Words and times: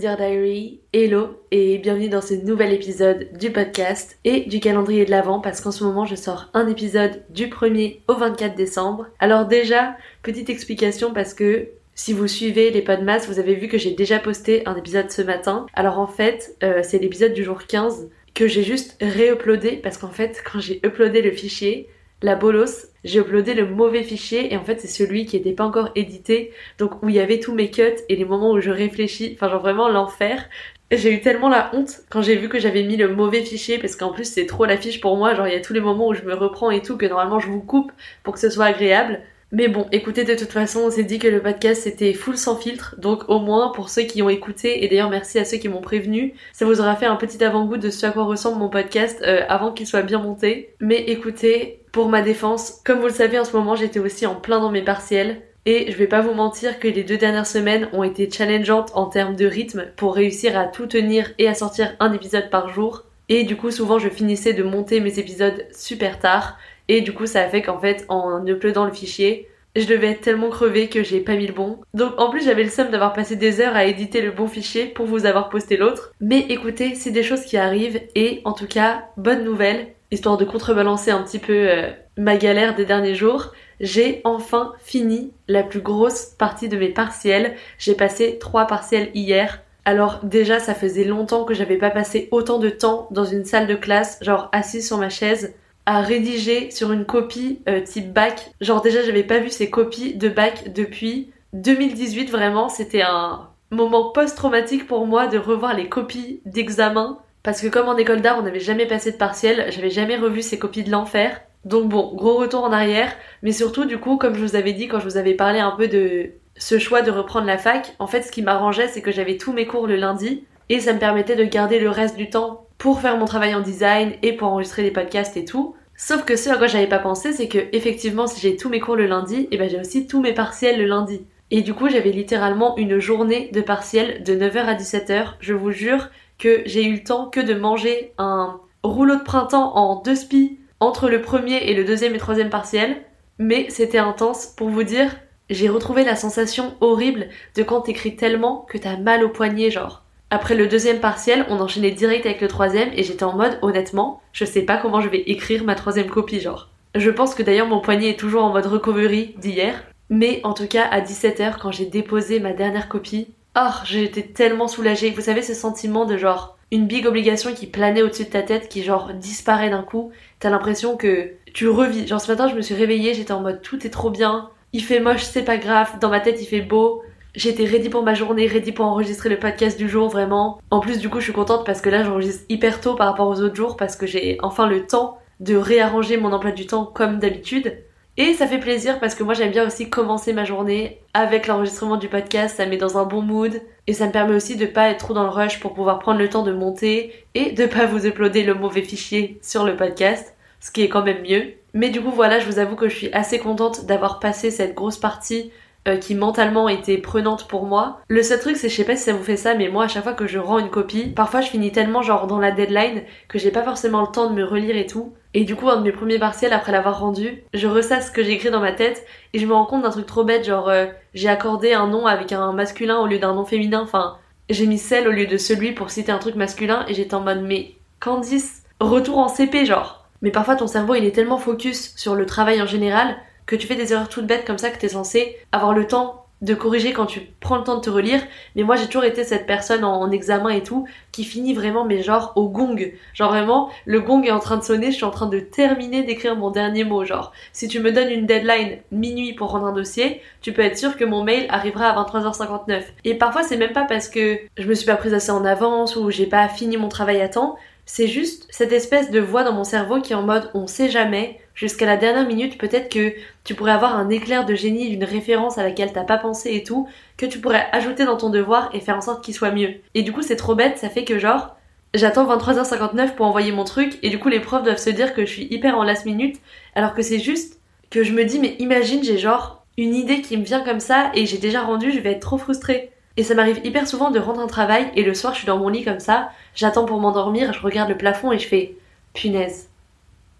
Diary, 0.00 0.80
hello 0.94 1.42
et 1.50 1.76
bienvenue 1.76 2.08
dans 2.08 2.22
ce 2.22 2.32
nouvel 2.32 2.72
épisode 2.72 3.28
du 3.38 3.50
podcast 3.50 4.18
et 4.24 4.46
du 4.46 4.58
calendrier 4.58 5.04
de 5.04 5.10
l'Avent 5.10 5.40
parce 5.40 5.60
qu'en 5.60 5.72
ce 5.72 5.84
moment 5.84 6.06
je 6.06 6.14
sors 6.14 6.48
un 6.54 6.66
épisode 6.68 7.22
du 7.28 7.48
1er 7.48 7.98
au 8.08 8.14
24 8.14 8.54
décembre. 8.54 9.08
Alors 9.18 9.44
déjà, 9.44 9.98
petite 10.22 10.48
explication 10.48 11.12
parce 11.12 11.34
que 11.34 11.68
si 11.94 12.14
vous 12.14 12.28
suivez 12.28 12.70
les 12.70 12.80
podmas, 12.80 13.26
vous 13.26 13.38
avez 13.38 13.54
vu 13.54 13.68
que 13.68 13.76
j'ai 13.76 13.90
déjà 13.90 14.18
posté 14.18 14.66
un 14.66 14.74
épisode 14.74 15.10
ce 15.10 15.20
matin. 15.20 15.66
Alors 15.74 15.98
en 15.98 16.06
fait, 16.06 16.56
euh, 16.62 16.80
c'est 16.82 16.98
l'épisode 16.98 17.34
du 17.34 17.44
jour 17.44 17.66
15 17.66 18.08
que 18.34 18.48
j'ai 18.48 18.62
juste 18.62 18.96
réuploadé 19.02 19.72
parce 19.72 19.98
qu'en 19.98 20.08
fait, 20.08 20.42
quand 20.50 20.60
j'ai 20.60 20.80
uploadé 20.82 21.20
le 21.20 21.32
fichier, 21.32 21.90
la 22.22 22.36
bolos, 22.36 22.86
j'ai 23.04 23.20
uploadé 23.20 23.54
le 23.54 23.66
mauvais 23.66 24.02
fichier 24.02 24.52
et 24.52 24.56
en 24.56 24.64
fait 24.64 24.80
c'est 24.80 24.88
celui 24.88 25.24
qui 25.24 25.36
n'était 25.36 25.52
pas 25.52 25.64
encore 25.64 25.90
édité, 25.94 26.52
donc 26.78 27.02
où 27.02 27.08
il 27.08 27.14
y 27.14 27.20
avait 27.20 27.40
tous 27.40 27.54
mes 27.54 27.70
cuts 27.70 27.96
et 28.08 28.16
les 28.16 28.24
moments 28.24 28.52
où 28.52 28.60
je 28.60 28.70
réfléchis, 28.70 29.32
enfin 29.34 29.48
genre 29.48 29.62
vraiment 29.62 29.88
l'enfer. 29.88 30.44
J'ai 30.90 31.12
eu 31.12 31.20
tellement 31.20 31.48
la 31.48 31.70
honte 31.72 32.00
quand 32.10 32.20
j'ai 32.20 32.36
vu 32.36 32.48
que 32.48 32.58
j'avais 32.58 32.82
mis 32.82 32.96
le 32.96 33.14
mauvais 33.14 33.42
fichier 33.42 33.78
parce 33.78 33.96
qu'en 33.96 34.12
plus 34.12 34.24
c'est 34.24 34.46
trop 34.46 34.66
la 34.66 34.76
fiche 34.76 35.00
pour 35.00 35.16
moi, 35.16 35.34
genre 35.34 35.46
il 35.46 35.54
y 35.54 35.56
a 35.56 35.60
tous 35.60 35.72
les 35.72 35.80
moments 35.80 36.08
où 36.08 36.14
je 36.14 36.22
me 36.22 36.34
reprends 36.34 36.70
et 36.70 36.82
tout 36.82 36.96
que 36.96 37.06
normalement 37.06 37.38
je 37.40 37.48
vous 37.48 37.62
coupe 37.62 37.92
pour 38.22 38.34
que 38.34 38.40
ce 38.40 38.50
soit 38.50 38.66
agréable. 38.66 39.20
Mais 39.52 39.66
bon, 39.66 39.86
écoutez, 39.90 40.22
de 40.22 40.36
toute 40.36 40.52
façon, 40.52 40.80
on 40.86 40.90
s'est 40.90 41.02
dit 41.02 41.18
que 41.18 41.26
le 41.26 41.42
podcast 41.42 41.82
c'était 41.82 42.12
full 42.12 42.36
sans 42.36 42.56
filtre, 42.56 42.94
donc 42.98 43.28
au 43.28 43.40
moins 43.40 43.72
pour 43.72 43.88
ceux 43.88 44.02
qui 44.02 44.22
ont 44.22 44.28
écouté, 44.28 44.84
et 44.84 44.88
d'ailleurs 44.88 45.10
merci 45.10 45.40
à 45.40 45.44
ceux 45.44 45.56
qui 45.56 45.68
m'ont 45.68 45.80
prévenu, 45.80 46.34
ça 46.52 46.66
vous 46.66 46.80
aura 46.80 46.94
fait 46.94 47.06
un 47.06 47.16
petit 47.16 47.42
avant-goût 47.42 47.76
de 47.76 47.90
ce 47.90 48.06
à 48.06 48.10
quoi 48.10 48.24
ressemble 48.24 48.60
mon 48.60 48.68
podcast 48.68 49.20
euh, 49.22 49.42
avant 49.48 49.72
qu'il 49.72 49.88
soit 49.88 50.02
bien 50.02 50.20
monté. 50.20 50.74
Mais 50.78 51.00
écoutez, 51.00 51.79
pour 51.92 52.08
ma 52.08 52.22
défense, 52.22 52.80
comme 52.84 53.00
vous 53.00 53.06
le 53.06 53.12
savez 53.12 53.38
en 53.38 53.44
ce 53.44 53.56
moment 53.56 53.76
j'étais 53.76 54.00
aussi 54.00 54.26
en 54.26 54.34
plein 54.34 54.60
dans 54.60 54.70
mes 54.70 54.82
partiels, 54.82 55.42
et 55.66 55.90
je 55.92 55.96
vais 55.96 56.06
pas 56.06 56.22
vous 56.22 56.34
mentir 56.34 56.78
que 56.78 56.88
les 56.88 57.04
deux 57.04 57.18
dernières 57.18 57.46
semaines 57.46 57.88
ont 57.92 58.02
été 58.02 58.30
challengeantes 58.30 58.92
en 58.94 59.06
termes 59.06 59.36
de 59.36 59.46
rythme 59.46 59.86
pour 59.96 60.14
réussir 60.14 60.58
à 60.58 60.64
tout 60.64 60.86
tenir 60.86 61.30
et 61.38 61.48
à 61.48 61.54
sortir 61.54 61.94
un 62.00 62.12
épisode 62.12 62.48
par 62.50 62.70
jour. 62.70 63.04
Et 63.28 63.44
du 63.44 63.56
coup, 63.56 63.70
souvent, 63.70 63.98
je 63.98 64.08
finissais 64.08 64.54
de 64.54 64.62
monter 64.62 65.00
mes 65.00 65.18
épisodes 65.18 65.66
super 65.72 66.18
tard. 66.18 66.58
Et 66.88 67.02
du 67.02 67.12
coup, 67.12 67.26
ça 67.26 67.42
a 67.42 67.48
fait 67.48 67.62
qu'en 67.62 67.78
fait, 67.78 68.04
en 68.08 68.44
uploadant 68.46 68.86
le 68.86 68.92
fichier, 68.92 69.48
je 69.76 69.86
devais 69.86 70.08
être 70.08 70.22
tellement 70.22 70.48
crevée 70.48 70.88
que 70.88 71.04
j'ai 71.04 71.20
pas 71.20 71.36
mis 71.36 71.46
le 71.46 71.52
bon. 71.52 71.78
Donc 71.94 72.18
en 72.18 72.30
plus, 72.30 72.44
j'avais 72.44 72.64
le 72.64 72.70
seum 72.70 72.90
d'avoir 72.90 73.12
passé 73.12 73.36
des 73.36 73.60
heures 73.60 73.76
à 73.76 73.84
éditer 73.84 74.20
le 74.20 74.32
bon 74.32 74.48
fichier 74.48 74.86
pour 74.86 75.06
vous 75.06 75.26
avoir 75.26 75.48
posté 75.48 75.76
l'autre. 75.76 76.12
Mais 76.20 76.40
écoutez, 76.48 76.94
c'est 76.94 77.12
des 77.12 77.22
choses 77.22 77.44
qui 77.44 77.56
arrivent 77.56 78.00
et 78.14 78.40
en 78.44 78.52
tout 78.52 78.66
cas, 78.66 79.04
bonne 79.16 79.44
nouvelle, 79.44 79.88
histoire 80.10 80.36
de 80.36 80.44
contrebalancer 80.44 81.10
un 81.10 81.22
petit 81.22 81.38
peu 81.38 81.52
euh, 81.52 81.90
ma 82.16 82.36
galère 82.36 82.74
des 82.74 82.84
derniers 82.84 83.14
jours, 83.14 83.52
j'ai 83.80 84.20
enfin 84.24 84.72
fini 84.80 85.32
la 85.48 85.62
plus 85.62 85.80
grosse 85.80 86.26
partie 86.26 86.68
de 86.68 86.76
mes 86.76 86.88
partiels. 86.88 87.54
J'ai 87.78 87.94
passé 87.94 88.38
trois 88.38 88.66
partiels 88.66 89.10
hier. 89.14 89.62
Alors 89.84 90.20
déjà, 90.22 90.58
ça 90.58 90.74
faisait 90.74 91.04
longtemps 91.04 91.44
que 91.44 91.54
j'avais 91.54 91.78
pas 91.78 91.90
passé 91.90 92.28
autant 92.30 92.58
de 92.58 92.68
temps 92.68 93.08
dans 93.10 93.24
une 93.24 93.44
salle 93.44 93.66
de 93.66 93.74
classe, 93.74 94.18
genre 94.20 94.48
assise 94.52 94.86
sur 94.86 94.98
ma 94.98 95.08
chaise, 95.08 95.54
à 95.86 96.02
rédiger 96.02 96.70
sur 96.70 96.92
une 96.92 97.06
copie 97.06 97.60
euh, 97.68 97.80
type 97.80 98.12
bac. 98.12 98.52
Genre 98.60 98.82
déjà, 98.82 99.02
j'avais 99.02 99.24
pas 99.24 99.38
vu 99.38 99.48
ces 99.48 99.70
copies 99.70 100.14
de 100.14 100.28
bac 100.28 100.72
depuis 100.72 101.30
2018 101.54 102.30
vraiment. 102.30 102.68
C'était 102.68 103.02
un 103.02 103.48
moment 103.70 104.10
post-traumatique 104.10 104.86
pour 104.86 105.06
moi 105.06 105.26
de 105.26 105.38
revoir 105.38 105.74
les 105.74 105.88
copies 105.88 106.40
d'examen. 106.44 107.18
Parce 107.42 107.60
que 107.60 107.68
comme 107.68 107.88
en 107.88 107.96
école 107.96 108.20
d'art, 108.20 108.38
on 108.38 108.42
n'avait 108.42 108.60
jamais 108.60 108.86
passé 108.86 109.12
de 109.12 109.16
partiel, 109.16 109.66
j'avais 109.70 109.90
jamais 109.90 110.16
revu 110.16 110.42
ces 110.42 110.58
copies 110.58 110.84
de 110.84 110.90
l'enfer. 110.90 111.40
Donc 111.64 111.88
bon, 111.88 112.14
gros 112.14 112.36
retour 112.36 112.64
en 112.64 112.72
arrière, 112.72 113.12
mais 113.42 113.52
surtout 113.52 113.84
du 113.84 113.98
coup, 113.98 114.16
comme 114.16 114.34
je 114.34 114.42
vous 114.42 114.56
avais 114.56 114.72
dit 114.72 114.88
quand 114.88 114.98
je 114.98 115.04
vous 115.04 115.16
avais 115.16 115.34
parlé 115.34 115.58
un 115.58 115.72
peu 115.72 115.88
de 115.88 116.30
ce 116.56 116.78
choix 116.78 117.02
de 117.02 117.10
reprendre 117.10 117.46
la 117.46 117.58
fac, 117.58 117.94
en 117.98 118.06
fait 118.06 118.22
ce 118.22 118.32
qui 118.32 118.42
m'arrangeait 118.42 118.88
c'est 118.88 119.02
que 119.02 119.12
j'avais 119.12 119.36
tous 119.36 119.52
mes 119.52 119.66
cours 119.66 119.86
le 119.86 119.96
lundi 119.96 120.44
et 120.68 120.80
ça 120.80 120.92
me 120.92 120.98
permettait 120.98 121.36
de 121.36 121.44
garder 121.44 121.78
le 121.78 121.90
reste 121.90 122.16
du 122.16 122.30
temps 122.30 122.66
pour 122.78 123.00
faire 123.00 123.18
mon 123.18 123.24
travail 123.26 123.54
en 123.54 123.60
design 123.60 124.12
et 124.22 124.34
pour 124.34 124.48
enregistrer 124.48 124.82
des 124.82 124.90
podcasts 124.90 125.36
et 125.36 125.44
tout. 125.44 125.74
Sauf 125.96 126.24
que 126.24 126.36
ce 126.36 126.48
à 126.48 126.56
quoi 126.56 126.66
j'avais 126.66 126.86
pas 126.86 126.98
pensé 126.98 127.32
c'est 127.32 127.48
que 127.48 127.58
effectivement 127.72 128.26
si 128.26 128.40
j'ai 128.40 128.56
tous 128.56 128.70
mes 128.70 128.80
cours 128.80 128.96
le 128.96 129.06
lundi, 129.06 129.48
et 129.50 129.58
ben 129.58 129.68
j'ai 129.68 129.80
aussi 129.80 130.06
tous 130.06 130.20
mes 130.20 130.32
partiels 130.32 130.78
le 130.78 130.86
lundi. 130.86 131.26
Et 131.50 131.60
du 131.62 131.74
coup 131.74 131.88
j'avais 131.90 132.12
littéralement 132.12 132.76
une 132.78 133.00
journée 133.00 133.50
de 133.52 133.60
partiels 133.60 134.22
de 134.22 134.34
9h 134.34 134.64
à 134.64 134.74
17h. 134.74 135.34
Je 135.40 135.52
vous 135.52 135.72
jure 135.72 136.08
que 136.40 136.62
j'ai 136.66 136.84
eu 136.84 136.94
le 136.94 137.04
temps 137.04 137.26
que 137.26 137.40
de 137.40 137.54
manger 137.54 138.12
un 138.18 138.58
rouleau 138.82 139.16
de 139.16 139.22
printemps 139.22 139.76
en 139.76 140.02
deux 140.02 140.16
spies 140.16 140.58
entre 140.80 141.08
le 141.08 141.20
premier 141.20 141.58
et 141.68 141.74
le 141.74 141.84
deuxième 141.84 142.14
et 142.14 142.18
troisième 142.18 142.50
partiel, 142.50 143.02
mais 143.38 143.66
c'était 143.68 143.98
intense 143.98 144.46
pour 144.46 144.70
vous 144.70 144.82
dire, 144.82 145.14
j'ai 145.50 145.68
retrouvé 145.68 146.04
la 146.04 146.16
sensation 146.16 146.74
horrible 146.80 147.28
de 147.54 147.62
quand 147.62 147.82
t'écris 147.82 148.16
tellement 148.16 148.66
que 148.68 148.78
t'as 148.78 148.96
mal 148.96 149.22
au 149.22 149.28
poignet, 149.28 149.70
genre. 149.70 150.04
Après 150.30 150.54
le 150.54 150.68
deuxième 150.68 151.00
partiel, 151.00 151.44
on 151.48 151.60
enchaînait 151.60 151.90
direct 151.90 152.24
avec 152.24 152.40
le 152.40 152.48
troisième 152.48 152.90
et 152.94 153.02
j'étais 153.02 153.24
en 153.24 153.36
mode, 153.36 153.58
honnêtement, 153.62 154.22
je 154.32 154.44
sais 154.44 154.62
pas 154.62 154.78
comment 154.78 155.00
je 155.00 155.08
vais 155.08 155.22
écrire 155.26 155.64
ma 155.64 155.74
troisième 155.74 156.08
copie, 156.08 156.40
genre. 156.40 156.70
Je 156.94 157.10
pense 157.10 157.34
que 157.34 157.42
d'ailleurs 157.42 157.68
mon 157.68 157.80
poignet 157.80 158.10
est 158.10 158.18
toujours 158.18 158.44
en 158.44 158.52
mode 158.52 158.66
recovery 158.66 159.34
d'hier, 159.38 159.84
mais 160.08 160.40
en 160.44 160.54
tout 160.54 160.66
cas 160.66 160.84
à 160.84 161.00
17h 161.00 161.58
quand 161.60 161.72
j'ai 161.72 161.86
déposé 161.86 162.40
ma 162.40 162.52
dernière 162.52 162.88
copie, 162.88 163.28
oh, 163.56 163.70
j'étais 163.84 164.22
tellement 164.22 164.68
soulagée. 164.68 165.10
Vous 165.10 165.22
savez 165.22 165.42
ce 165.42 165.54
sentiment 165.54 166.04
de 166.04 166.16
genre 166.16 166.56
une 166.72 166.86
big 166.86 167.06
obligation 167.06 167.52
qui 167.52 167.66
planait 167.66 168.02
au-dessus 168.02 168.24
de 168.24 168.30
ta 168.30 168.42
tête, 168.42 168.68
qui 168.68 168.82
genre 168.82 169.12
disparaît 169.14 169.70
d'un 169.70 169.82
coup. 169.82 170.12
T'as 170.38 170.50
l'impression 170.50 170.96
que 170.96 171.32
tu 171.52 171.68
revis. 171.68 172.06
Genre 172.06 172.20
ce 172.20 172.30
matin, 172.30 172.48
je 172.48 172.54
me 172.54 172.62
suis 172.62 172.74
réveillée, 172.74 173.14
j'étais 173.14 173.32
en 173.32 173.40
mode 173.40 173.62
tout 173.62 173.86
est 173.86 173.90
trop 173.90 174.10
bien. 174.10 174.50
Il 174.72 174.84
fait 174.84 175.00
moche, 175.00 175.22
c'est 175.22 175.44
pas 175.44 175.56
grave. 175.56 175.98
Dans 176.00 176.10
ma 176.10 176.20
tête, 176.20 176.40
il 176.40 176.46
fait 176.46 176.60
beau. 176.60 177.02
J'étais 177.34 177.64
ready 177.64 177.88
pour 177.88 178.02
ma 178.02 178.14
journée, 178.14 178.46
ready 178.46 178.72
pour 178.72 178.86
enregistrer 178.86 179.28
le 179.28 179.38
podcast 179.38 179.78
du 179.78 179.88
jour, 179.88 180.08
vraiment. 180.08 180.60
En 180.70 180.80
plus, 180.80 180.98
du 180.98 181.08
coup, 181.08 181.18
je 181.18 181.24
suis 181.24 181.32
contente 181.32 181.64
parce 181.64 181.80
que 181.80 181.88
là, 181.88 182.02
j'enregistre 182.04 182.44
hyper 182.48 182.80
tôt 182.80 182.94
par 182.94 183.08
rapport 183.08 183.28
aux 183.28 183.40
autres 183.40 183.54
jours 183.54 183.76
parce 183.76 183.96
que 183.96 184.06
j'ai 184.06 184.38
enfin 184.42 184.68
le 184.68 184.86
temps 184.86 185.18
de 185.38 185.56
réarranger 185.56 186.16
mon 186.16 186.32
emploi 186.32 186.52
du 186.52 186.66
temps 186.66 186.84
comme 186.84 187.18
d'habitude. 187.18 187.78
Et 188.22 188.34
ça 188.34 188.46
fait 188.46 188.58
plaisir 188.58 189.00
parce 189.00 189.14
que 189.14 189.22
moi 189.22 189.32
j'aime 189.32 189.50
bien 189.50 189.66
aussi 189.66 189.88
commencer 189.88 190.34
ma 190.34 190.44
journée 190.44 191.00
avec 191.14 191.46
l'enregistrement 191.46 191.96
du 191.96 192.08
podcast, 192.08 192.58
ça 192.58 192.66
me 192.66 192.70
met 192.72 192.76
dans 192.76 192.98
un 192.98 193.04
bon 193.04 193.22
mood 193.22 193.62
et 193.86 193.94
ça 193.94 194.06
me 194.06 194.12
permet 194.12 194.34
aussi 194.34 194.56
de 194.56 194.66
pas 194.66 194.90
être 194.90 194.98
trop 194.98 195.14
dans 195.14 195.22
le 195.22 195.30
rush 195.30 195.58
pour 195.58 195.72
pouvoir 195.72 196.00
prendre 196.00 196.18
le 196.18 196.28
temps 196.28 196.42
de 196.42 196.52
monter 196.52 197.14
et 197.32 197.52
de 197.52 197.64
pas 197.64 197.86
vous 197.86 198.06
uploader 198.06 198.42
le 198.42 198.52
mauvais 198.52 198.82
fichier 198.82 199.38
sur 199.40 199.64
le 199.64 199.74
podcast, 199.74 200.34
ce 200.60 200.70
qui 200.70 200.82
est 200.82 200.90
quand 200.90 201.02
même 201.02 201.22
mieux. 201.22 201.54
Mais 201.72 201.88
du 201.88 202.02
coup 202.02 202.10
voilà, 202.10 202.40
je 202.40 202.44
vous 202.44 202.58
avoue 202.58 202.76
que 202.76 202.90
je 202.90 202.94
suis 202.94 203.12
assez 203.14 203.38
contente 203.38 203.86
d'avoir 203.86 204.20
passé 204.20 204.50
cette 204.50 204.74
grosse 204.74 204.98
partie 204.98 205.50
euh, 205.88 205.96
qui 205.96 206.14
mentalement 206.14 206.68
était 206.68 206.98
prenante 206.98 207.48
pour 207.48 207.64
moi. 207.64 208.00
Le 208.08 208.22
seul 208.22 208.38
truc 208.38 208.58
c'est 208.58 208.68
je 208.68 208.76
sais 208.76 208.84
pas 208.84 208.96
si 208.96 209.04
ça 209.04 209.14
vous 209.14 209.24
fait 209.24 209.38
ça 209.38 209.54
mais 209.54 209.70
moi 209.70 209.84
à 209.84 209.88
chaque 209.88 210.02
fois 210.02 210.12
que 210.12 210.26
je 210.26 210.38
rends 210.38 210.58
une 210.58 210.68
copie, 210.68 211.06
parfois 211.06 211.40
je 211.40 211.48
finis 211.48 211.72
tellement 211.72 212.02
genre 212.02 212.26
dans 212.26 212.38
la 212.38 212.50
deadline 212.50 213.00
que 213.28 213.38
j'ai 213.38 213.50
pas 213.50 213.62
forcément 213.62 214.02
le 214.02 214.08
temps 214.08 214.28
de 214.28 214.34
me 214.34 214.44
relire 214.44 214.76
et 214.76 214.86
tout. 214.86 215.14
Et 215.32 215.44
du 215.44 215.54
coup 215.54 215.68
un 215.68 215.76
de 215.76 215.82
mes 215.82 215.92
premiers 215.92 216.18
partiels 216.18 216.52
après 216.52 216.72
l'avoir 216.72 216.98
rendu, 216.98 217.44
je 217.54 217.68
ressasse 217.68 218.08
ce 218.08 218.12
que 218.12 218.22
j'ai 218.22 218.32
écrit 218.32 218.50
dans 218.50 218.60
ma 218.60 218.72
tête 218.72 219.06
et 219.32 219.38
je 219.38 219.46
me 219.46 219.52
rends 219.52 219.66
compte 219.66 219.82
d'un 219.82 219.90
truc 219.90 220.06
trop 220.06 220.24
bête 220.24 220.44
genre 220.44 220.68
euh, 220.68 220.86
j'ai 221.14 221.28
accordé 221.28 221.72
un 221.72 221.86
nom 221.86 222.06
avec 222.06 222.32
un 222.32 222.52
masculin 222.52 222.98
au 222.98 223.06
lieu 223.06 223.20
d'un 223.20 223.34
nom 223.34 223.44
féminin, 223.44 223.80
enfin 223.80 224.18
j'ai 224.48 224.66
mis 224.66 224.78
celle 224.78 225.06
au 225.06 225.12
lieu 225.12 225.26
de 225.26 225.36
celui 225.36 225.72
pour 225.72 225.90
citer 225.90 226.10
un 226.10 226.18
truc 226.18 226.34
masculin 226.34 226.84
et 226.88 226.94
j'étais 226.94 227.14
en 227.14 227.20
mode 227.20 227.42
mais 227.42 227.74
Candice, 228.00 228.64
retour 228.80 229.18
en 229.18 229.28
CP 229.28 229.66
genre. 229.66 230.08
Mais 230.22 230.32
parfois 230.32 230.56
ton 230.56 230.66
cerveau 230.66 230.96
il 230.96 231.04
est 231.04 231.14
tellement 231.14 231.38
focus 231.38 231.94
sur 231.96 232.16
le 232.16 232.26
travail 232.26 232.60
en 232.60 232.66
général 232.66 233.16
que 233.46 233.54
tu 233.54 233.68
fais 233.68 233.76
des 233.76 233.92
erreurs 233.92 234.08
toutes 234.08 234.26
bêtes 234.26 234.44
comme 234.44 234.58
ça 234.58 234.70
que 234.70 234.78
t'es 234.78 234.88
censé 234.88 235.36
avoir 235.52 235.74
le 235.74 235.86
temps 235.86 236.19
de 236.40 236.54
corriger 236.54 236.92
quand 236.92 237.06
tu 237.06 237.20
prends 237.40 237.58
le 237.58 237.64
temps 237.64 237.76
de 237.76 237.80
te 237.80 237.90
relire. 237.90 238.20
Mais 238.56 238.62
moi, 238.62 238.76
j'ai 238.76 238.86
toujours 238.86 239.04
été 239.04 239.24
cette 239.24 239.46
personne 239.46 239.84
en, 239.84 240.10
examen 240.10 240.50
et 240.50 240.62
tout 240.62 240.86
qui 241.12 241.24
finit 241.24 241.54
vraiment, 241.54 241.84
mais 241.84 242.02
genre 242.02 242.32
au 242.36 242.48
gong. 242.48 242.92
Genre 243.14 243.30
vraiment, 243.30 243.70
le 243.84 244.00
gong 244.00 244.22
est 244.24 244.30
en 244.30 244.40
train 244.40 244.56
de 244.56 244.62
sonner, 244.62 244.90
je 244.90 244.96
suis 244.96 245.04
en 245.04 245.10
train 245.10 245.26
de 245.26 245.38
terminer 245.38 246.02
d'écrire 246.02 246.36
mon 246.36 246.50
dernier 246.50 246.84
mot. 246.84 247.04
Genre, 247.04 247.32
si 247.52 247.68
tu 247.68 247.80
me 247.80 247.92
donnes 247.92 248.10
une 248.10 248.26
deadline 248.26 248.78
minuit 248.90 249.34
pour 249.34 249.50
rendre 249.50 249.66
un 249.66 249.72
dossier, 249.72 250.22
tu 250.40 250.52
peux 250.52 250.62
être 250.62 250.78
sûr 250.78 250.96
que 250.96 251.04
mon 251.04 251.22
mail 251.22 251.46
arrivera 251.50 251.88
à 251.88 252.02
23h59. 252.02 252.82
Et 253.04 253.14
parfois, 253.14 253.42
c'est 253.42 253.56
même 253.56 253.72
pas 253.72 253.84
parce 253.84 254.08
que 254.08 254.38
je 254.56 254.66
me 254.66 254.74
suis 254.74 254.86
pas 254.86 254.96
prise 254.96 255.14
assez 255.14 255.30
en 255.30 255.44
avance 255.44 255.96
ou 255.96 256.10
j'ai 256.10 256.26
pas 256.26 256.48
fini 256.48 256.76
mon 256.76 256.88
travail 256.88 257.20
à 257.20 257.28
temps. 257.28 257.56
C'est 257.86 258.06
juste 258.06 258.46
cette 258.50 258.72
espèce 258.72 259.10
de 259.10 259.18
voix 259.18 259.42
dans 259.42 259.52
mon 259.52 259.64
cerveau 259.64 260.00
qui 260.00 260.12
est 260.12 260.16
en 260.16 260.22
mode 260.22 260.48
on 260.54 260.68
sait 260.68 260.90
jamais, 260.90 261.40
jusqu'à 261.60 261.84
la 261.84 261.98
dernière 261.98 262.26
minute, 262.26 262.56
peut-être 262.56 262.88
que 262.88 263.12
tu 263.44 263.54
pourrais 263.54 263.72
avoir 263.72 263.94
un 263.94 264.08
éclair 264.08 264.46
de 264.46 264.54
génie 264.54 264.88
d'une 264.88 265.04
référence 265.04 265.58
à 265.58 265.62
laquelle 265.62 265.92
t'as 265.92 266.04
pas 266.04 266.16
pensé 266.16 266.54
et 266.54 266.64
tout, 266.64 266.88
que 267.18 267.26
tu 267.26 267.38
pourrais 267.38 267.66
ajouter 267.72 268.06
dans 268.06 268.16
ton 268.16 268.30
devoir 268.30 268.70
et 268.72 268.80
faire 268.80 268.96
en 268.96 269.02
sorte 269.02 269.22
qu'il 269.22 269.34
soit 269.34 269.50
mieux. 269.50 269.74
Et 269.94 270.02
du 270.02 270.10
coup, 270.10 270.22
c'est 270.22 270.36
trop 270.36 270.54
bête, 270.54 270.78
ça 270.78 270.88
fait 270.88 271.04
que 271.04 271.18
genre, 271.18 271.54
j'attends 271.92 272.26
23h59 272.34 273.14
pour 273.14 273.26
envoyer 273.26 273.52
mon 273.52 273.64
truc 273.64 273.98
et 274.02 274.08
du 274.08 274.18
coup, 274.18 274.30
les 274.30 274.40
profs 274.40 274.62
doivent 274.62 274.78
se 274.78 274.88
dire 274.88 275.12
que 275.12 275.26
je 275.26 275.30
suis 275.30 275.48
hyper 275.50 275.76
en 275.76 275.84
last 275.84 276.06
minute, 276.06 276.40
alors 276.74 276.94
que 276.94 277.02
c'est 277.02 277.18
juste 277.20 277.58
que 277.90 278.04
je 278.04 278.14
me 278.14 278.24
dis, 278.24 278.38
mais 278.38 278.56
imagine, 278.58 279.04
j'ai 279.04 279.18
genre 279.18 279.62
une 279.76 279.94
idée 279.94 280.22
qui 280.22 280.38
me 280.38 280.44
vient 280.44 280.64
comme 280.64 280.80
ça 280.80 281.10
et 281.14 281.26
j'ai 281.26 281.38
déjà 281.38 281.60
rendu, 281.60 281.92
je 281.92 282.00
vais 282.00 282.12
être 282.12 282.20
trop 282.20 282.38
frustrée. 282.38 282.90
Et 283.18 283.22
ça 283.22 283.34
m'arrive 283.34 283.60
hyper 283.64 283.86
souvent 283.86 284.10
de 284.10 284.18
rendre 284.18 284.40
un 284.40 284.46
travail 284.46 284.86
et 284.94 285.02
le 285.02 285.12
soir, 285.12 285.34
je 285.34 285.40
suis 285.40 285.46
dans 285.46 285.58
mon 285.58 285.68
lit 285.68 285.84
comme 285.84 286.00
ça, 286.00 286.30
j'attends 286.54 286.86
pour 286.86 287.00
m'endormir, 287.00 287.52
je 287.52 287.60
regarde 287.60 287.90
le 287.90 287.98
plafond 287.98 288.32
et 288.32 288.38
je 288.38 288.48
fais, 288.48 288.76
punaise 289.12 289.69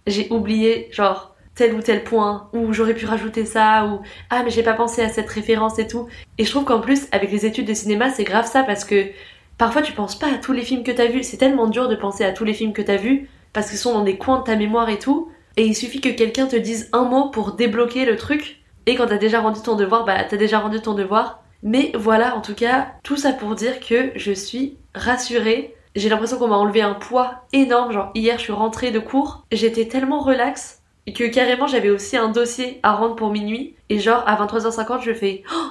j'ai 0.06 0.29
oublié 0.31 0.88
genre 0.93 1.35
tel 1.55 1.75
ou 1.75 1.82
tel 1.82 2.05
point, 2.05 2.49
ou 2.52 2.73
j'aurais 2.73 2.94
pu 2.94 3.06
rajouter 3.06 3.44
ça, 3.44 3.87
ou 3.87 4.00
ah 4.31 4.43
mais 4.43 4.50
j'ai 4.50 4.62
pas 4.62 4.75
pensé 4.75 5.02
à 5.02 5.08
cette 5.08 5.29
référence 5.29 5.79
et 5.79 5.87
tout. 5.87 6.08
Et 6.38 6.44
je 6.44 6.50
trouve 6.50 6.64
qu'en 6.64 6.81
plus, 6.81 7.06
avec 7.12 7.31
les 7.31 7.44
études 7.44 7.67
de 7.67 7.75
cinéma, 7.75 8.11
c'est 8.11 8.25
grave 8.25 8.47
ça 8.47 8.62
parce 8.62 8.85
que 8.85 9.06
parfois 9.58 9.82
tu 9.82 9.93
penses 9.93 10.19
pas 10.19 10.32
à 10.32 10.38
tous 10.38 10.52
les 10.52 10.62
films 10.62 10.85
que 10.85 10.93
t'as 10.93 11.08
vus. 11.08 11.23
C'est 11.23 11.37
tellement 11.37 11.67
dur 11.67 11.88
de 11.88 11.97
penser 11.97 12.25
à 12.25 12.32
tous 12.32 12.44
les 12.44 12.55
films 12.55 12.73
que 12.73 12.82
t'as 12.82 12.97
vus 12.97 13.29
parce 13.52 13.69
qu'ils 13.69 13.79
sont 13.79 13.93
dans 13.93 14.05
des 14.05 14.17
coins 14.17 14.38
de 14.38 14.44
ta 14.44 14.56
mémoire 14.56 14.88
et 14.88 14.99
tout. 14.99 15.31
Et 15.56 15.67
il 15.67 15.75
suffit 15.75 16.00
que 16.00 16.08
quelqu'un 16.08 16.47
te 16.47 16.56
dise 16.56 16.88
un 16.93 17.05
mot 17.05 17.29
pour 17.29 17.52
débloquer 17.52 18.06
le 18.06 18.17
truc. 18.17 18.62
Et 18.87 18.94
quand 18.94 19.06
t'as 19.06 19.19
déjà 19.19 19.41
rendu 19.41 19.61
ton 19.61 19.76
devoir, 19.76 20.05
bah 20.05 20.25
t'as 20.25 20.37
déjà 20.37 20.61
rendu 20.61 20.81
ton 20.81 20.94
devoir. 20.94 21.43
Mais 21.62 21.93
voilà, 21.94 22.37
en 22.37 22.41
tout 22.41 22.55
cas, 22.55 22.93
tout 23.02 23.17
ça 23.17 23.32
pour 23.32 23.55
dire 23.55 23.81
que 23.81 24.12
je 24.17 24.32
suis 24.32 24.79
rassurée 24.94 25.75
j'ai 26.00 26.08
l'impression 26.08 26.38
qu'on 26.38 26.49
m'a 26.49 26.56
enlevé 26.56 26.82
un 26.82 26.94
poids 26.94 27.43
énorme. 27.52 27.93
Genre 27.93 28.11
hier 28.14 28.38
je 28.38 28.44
suis 28.44 28.52
rentrée 28.52 28.91
de 28.91 28.99
cours, 28.99 29.47
j'étais 29.52 29.87
tellement 29.87 30.20
relax 30.20 30.82
que 31.12 31.25
carrément 31.25 31.67
j'avais 31.67 31.91
aussi 31.91 32.17
un 32.17 32.29
dossier 32.29 32.81
à 32.82 32.93
rendre 32.93 33.17
pour 33.17 33.31
minuit. 33.31 33.76
Et 33.88 33.99
genre 33.99 34.23
à 34.26 34.37
23h50 34.44 35.02
je 35.02 35.12
fais 35.12 35.43
oh 35.55 35.67